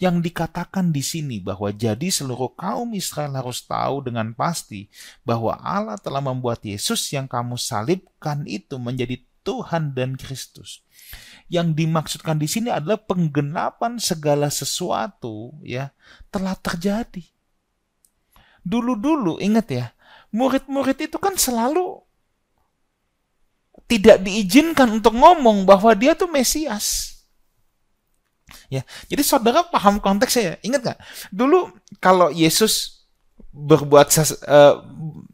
yang 0.01 0.25
dikatakan 0.25 0.97
di 0.97 1.05
sini 1.05 1.45
bahwa 1.45 1.69
jadi 1.69 2.09
seluruh 2.09 2.57
kaum 2.57 2.97
Israel 2.97 3.37
harus 3.37 3.61
tahu 3.69 4.09
dengan 4.09 4.33
pasti 4.33 4.89
bahwa 5.29 5.61
Allah 5.61 6.01
telah 6.01 6.25
membuat 6.25 6.65
Yesus 6.65 7.13
yang 7.13 7.29
kamu 7.29 7.61
salibkan 7.61 8.49
itu 8.49 8.81
menjadi 8.81 9.21
Tuhan 9.45 9.93
dan 9.93 10.17
Kristus. 10.17 10.81
Yang 11.53 11.85
dimaksudkan 11.85 12.41
di 12.41 12.49
sini 12.49 12.73
adalah 12.73 12.97
penggenapan 12.97 14.01
segala 14.01 14.49
sesuatu 14.49 15.53
ya 15.61 15.93
telah 16.33 16.57
terjadi. 16.57 17.21
Dulu-dulu 18.65 19.37
ingat 19.37 19.69
ya, 19.69 19.87
murid-murid 20.33 20.97
itu 21.13 21.21
kan 21.21 21.37
selalu 21.37 22.01
tidak 23.85 24.25
diizinkan 24.25 24.97
untuk 24.97 25.13
ngomong 25.13 25.69
bahwa 25.69 25.93
dia 25.93 26.17
tuh 26.17 26.31
Mesias. 26.33 27.20
Ya, 28.71 28.87
jadi 29.11 29.27
saudara 29.27 29.67
paham 29.67 29.99
konteksnya 29.99 30.43
ya. 30.43 30.55
Ingat 30.63 30.81
nggak? 30.87 30.99
Dulu 31.35 31.75
kalau 31.99 32.31
Yesus 32.31 33.03
berbuat 33.51 34.15
ses, 34.15 34.39
uh, 34.47 34.79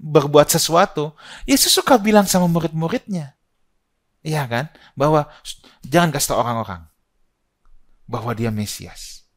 berbuat 0.00 0.48
sesuatu, 0.48 1.12
Yesus 1.44 1.76
suka 1.76 2.00
bilang 2.00 2.24
sama 2.24 2.48
murid-muridnya, 2.48 3.36
iya 4.24 4.48
kan, 4.48 4.72
bahwa 4.96 5.28
jangan 5.84 6.16
kasih 6.16 6.32
tahu 6.32 6.40
orang-orang 6.40 6.82
bahwa 8.08 8.32
dia 8.32 8.48
Mesias. 8.54 9.28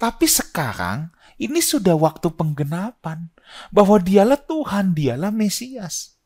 Tapi 0.00 0.24
sekarang 0.24 1.12
ini 1.36 1.60
sudah 1.60 1.98
waktu 1.98 2.32
penggenapan 2.32 3.28
bahwa 3.68 4.00
dialah 4.00 4.40
Tuhan, 4.40 4.96
dialah 4.96 5.34
Mesias. 5.34 6.16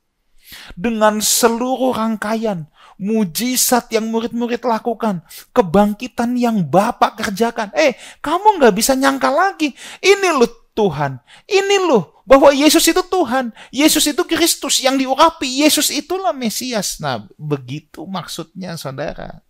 Dengan 0.72 1.20
seluruh 1.20 1.92
rangkaian 1.92 2.72
mujizat 2.98 3.88
yang 3.94 4.10
murid-murid 4.10 4.60
lakukan, 4.66 5.22
kebangkitan 5.54 6.34
yang 6.34 6.66
Bapak 6.66 7.22
kerjakan. 7.22 7.70
Eh, 7.72 7.94
kamu 8.18 8.58
nggak 8.58 8.74
bisa 8.74 8.98
nyangka 8.98 9.30
lagi. 9.30 9.72
Ini 10.02 10.34
loh 10.34 10.50
Tuhan. 10.74 11.18
Ini 11.46 11.76
loh 11.86 12.22
bahwa 12.22 12.54
Yesus 12.54 12.86
itu 12.86 13.02
Tuhan. 13.02 13.54
Yesus 13.70 14.04
itu 14.06 14.22
Kristus 14.26 14.82
yang 14.82 14.94
diurapi. 14.94 15.66
Yesus 15.66 15.90
itulah 15.94 16.34
Mesias. 16.34 16.98
Nah, 17.02 17.26
begitu 17.34 18.04
maksudnya 18.04 18.74
saudara. 18.78 19.42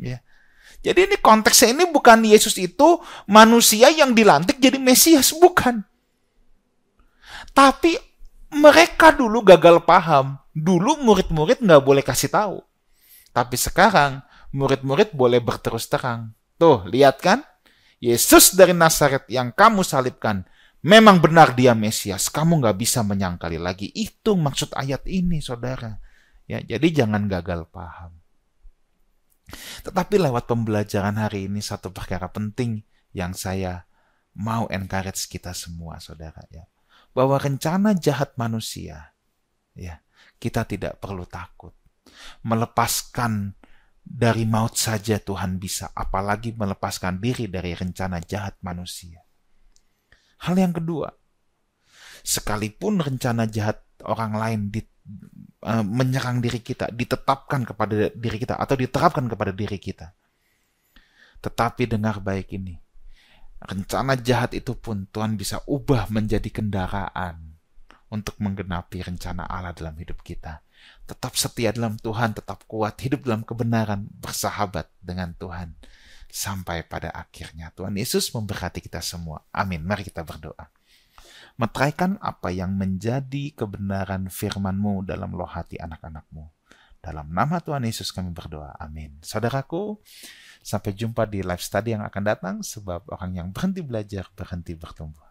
Ya. 0.00 0.24
Jadi 0.80 1.12
ini 1.12 1.16
konteksnya 1.20 1.76
ini 1.76 1.84
bukan 1.92 2.24
Yesus 2.24 2.56
itu 2.56 3.00
manusia 3.28 3.92
yang 3.92 4.16
dilantik 4.16 4.56
jadi 4.56 4.80
Mesias, 4.80 5.36
bukan. 5.36 5.84
Tapi 7.52 8.00
mereka 8.52 9.12
dulu 9.12 9.44
gagal 9.44 9.84
paham. 9.84 10.40
Dulu 10.56 11.04
murid-murid 11.04 11.60
nggak 11.60 11.84
boleh 11.84 12.00
kasih 12.00 12.32
tahu. 12.32 12.69
Tapi 13.30 13.54
sekarang 13.54 14.22
murid-murid 14.50 15.14
boleh 15.14 15.38
berterus 15.38 15.86
terang. 15.86 16.34
Tuh, 16.58 16.84
lihat 16.90 17.22
kan? 17.22 17.46
Yesus 18.00 18.56
dari 18.56 18.72
Nazaret 18.72 19.28
yang 19.28 19.52
kamu 19.52 19.84
salibkan, 19.84 20.48
memang 20.82 21.20
benar 21.20 21.54
dia 21.54 21.76
Mesias. 21.76 22.32
Kamu 22.32 22.58
nggak 22.58 22.76
bisa 22.80 23.04
menyangkali 23.06 23.60
lagi. 23.60 23.92
Itu 23.92 24.34
maksud 24.34 24.74
ayat 24.74 25.06
ini, 25.06 25.38
saudara. 25.38 26.00
Ya, 26.50 26.58
jadi 26.58 27.04
jangan 27.04 27.30
gagal 27.30 27.70
paham. 27.70 28.18
Tetapi 29.86 30.16
lewat 30.18 30.46
pembelajaran 30.50 31.18
hari 31.18 31.46
ini 31.50 31.62
satu 31.62 31.90
perkara 31.90 32.30
penting 32.30 32.82
yang 33.14 33.34
saya 33.34 33.86
mau 34.34 34.70
encourage 34.70 35.26
kita 35.26 35.50
semua, 35.50 35.98
saudara 35.98 36.42
ya, 36.50 36.66
bahwa 37.10 37.34
rencana 37.34 37.94
jahat 37.98 38.38
manusia, 38.38 39.10
ya, 39.74 39.98
kita 40.38 40.62
tidak 40.66 41.02
perlu 41.02 41.26
takut 41.26 41.74
melepaskan 42.42 43.54
dari 44.10 44.42
maut 44.48 44.74
saja 44.74 45.22
Tuhan 45.22 45.62
bisa, 45.62 45.94
apalagi 45.94 46.56
melepaskan 46.56 47.22
diri 47.22 47.46
dari 47.46 47.76
rencana 47.76 48.18
jahat 48.18 48.58
manusia. 48.64 49.22
Hal 50.42 50.56
yang 50.56 50.74
kedua, 50.74 51.12
sekalipun 52.26 52.98
rencana 52.98 53.46
jahat 53.46 53.84
orang 54.02 54.32
lain 54.34 54.60
di, 54.72 54.80
uh, 55.62 55.84
menyerang 55.84 56.42
diri 56.42 56.64
kita, 56.64 56.88
ditetapkan 56.90 57.62
kepada 57.62 58.10
diri 58.10 58.36
kita 58.40 58.56
atau 58.56 58.74
diterapkan 58.74 59.28
kepada 59.30 59.52
diri 59.52 59.78
kita. 59.78 60.10
Tetapi 61.40 61.88
dengar 61.88 62.20
baik 62.20 62.56
ini, 62.56 62.74
rencana 63.60 64.16
jahat 64.16 64.56
itu 64.56 64.74
pun 64.76 65.06
Tuhan 65.08 65.36
bisa 65.36 65.60
ubah 65.68 66.08
menjadi 66.08 66.48
kendaraan 66.48 67.56
untuk 68.10 68.36
menggenapi 68.42 69.06
rencana 69.06 69.46
Allah 69.46 69.70
dalam 69.70 69.94
hidup 69.94 70.20
kita 70.26 70.64
tetap 71.10 71.34
setia 71.34 71.74
dalam 71.74 71.98
Tuhan, 71.98 72.38
tetap 72.38 72.62
kuat, 72.70 72.94
hidup 73.02 73.26
dalam 73.26 73.42
kebenaran, 73.42 74.06
bersahabat 74.22 74.86
dengan 75.02 75.34
Tuhan 75.34 75.74
sampai 76.30 76.86
pada 76.86 77.10
akhirnya. 77.10 77.74
Tuhan 77.74 77.98
Yesus 77.98 78.30
memberkati 78.30 78.78
kita 78.78 79.02
semua. 79.02 79.42
Amin. 79.50 79.82
Mari 79.82 80.06
kita 80.06 80.22
berdoa. 80.22 80.70
Metraikan 81.58 82.14
apa 82.22 82.54
yang 82.54 82.78
menjadi 82.78 83.50
kebenaran 83.58 84.30
firman-Mu 84.30 85.02
dalam 85.02 85.34
loh 85.34 85.50
hati 85.50 85.82
anak-anak-Mu. 85.82 86.46
Dalam 87.02 87.26
nama 87.34 87.58
Tuhan 87.58 87.82
Yesus 87.82 88.14
kami 88.14 88.30
berdoa. 88.30 88.78
Amin. 88.78 89.18
Saudaraku, 89.20 89.98
sampai 90.62 90.94
jumpa 90.94 91.26
di 91.26 91.42
live 91.42 91.60
study 91.60 91.98
yang 91.98 92.06
akan 92.06 92.22
datang 92.22 92.56
sebab 92.62 93.10
orang 93.10 93.34
yang 93.34 93.48
berhenti 93.50 93.82
belajar 93.82 94.30
berhenti 94.38 94.78
bertumbuh. 94.78 95.26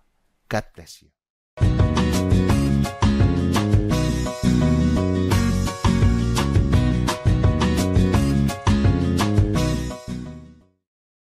God 0.52 0.66
bless 0.76 1.08
you. 1.08 1.10